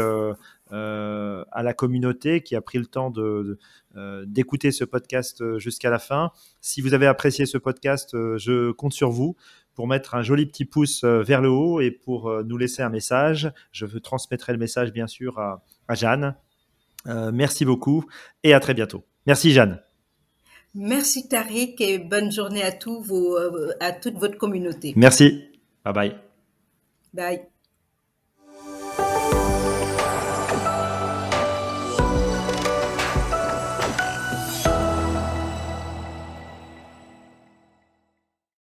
euh, 0.73 1.45
à 1.51 1.61
la 1.61 1.73
communauté 1.73 2.41
qui 2.41 2.55
a 2.55 2.61
pris 2.61 2.79
le 2.79 2.87
temps 2.87 3.11
de, 3.11 3.59
euh, 3.95 4.25
d'écouter 4.25 4.71
ce 4.71 4.83
podcast 4.83 5.39
euh, 5.41 5.59
jusqu'à 5.59 5.91
la 5.91 5.99
fin. 5.99 6.31
Si 6.61 6.81
vous 6.81 6.95
avez 6.95 7.05
apprécié 7.05 7.45
ce 7.45 7.59
podcast, 7.59 8.09
je 8.13 8.71
compte 8.71 8.93
sur 8.93 9.11
vous 9.11 9.35
pour 9.75 9.87
mettre 9.87 10.15
un 10.15 10.23
joli 10.23 10.47
petit 10.47 10.65
pouce 10.65 11.03
vers 11.03 11.41
le 11.41 11.49
haut 11.49 11.79
et 11.79 11.91
pour 11.91 12.43
nous 12.43 12.57
laisser 12.57 12.81
un 12.81 12.89
message. 12.89 13.51
Je 13.71 13.85
vous 13.85 13.99
transmettrai 13.99 14.51
le 14.53 14.59
message 14.59 14.91
bien 14.91 15.07
sûr 15.07 15.39
à, 15.39 15.63
à 15.87 15.95
Jeanne. 15.95 16.35
merci 17.05 17.65
beaucoup 17.65 18.05
et 18.43 18.53
à 18.53 18.59
très 18.59 18.73
bientôt. 18.73 19.03
Merci 19.25 19.51
Jeanne. 19.51 19.79
Merci 20.75 21.27
Tariq 21.27 21.81
et 21.81 21.99
bonne 21.99 22.31
journée 22.31 22.63
à, 22.63 22.71
tous 22.71 23.01
vos, 23.01 23.37
à 23.79 23.91
toute 23.91 24.15
votre 24.15 24.37
communauté. 24.37 24.93
Merci. 24.95 25.49
Bye 25.83 25.93
bye. 25.93 26.15
Bye. 27.13 27.52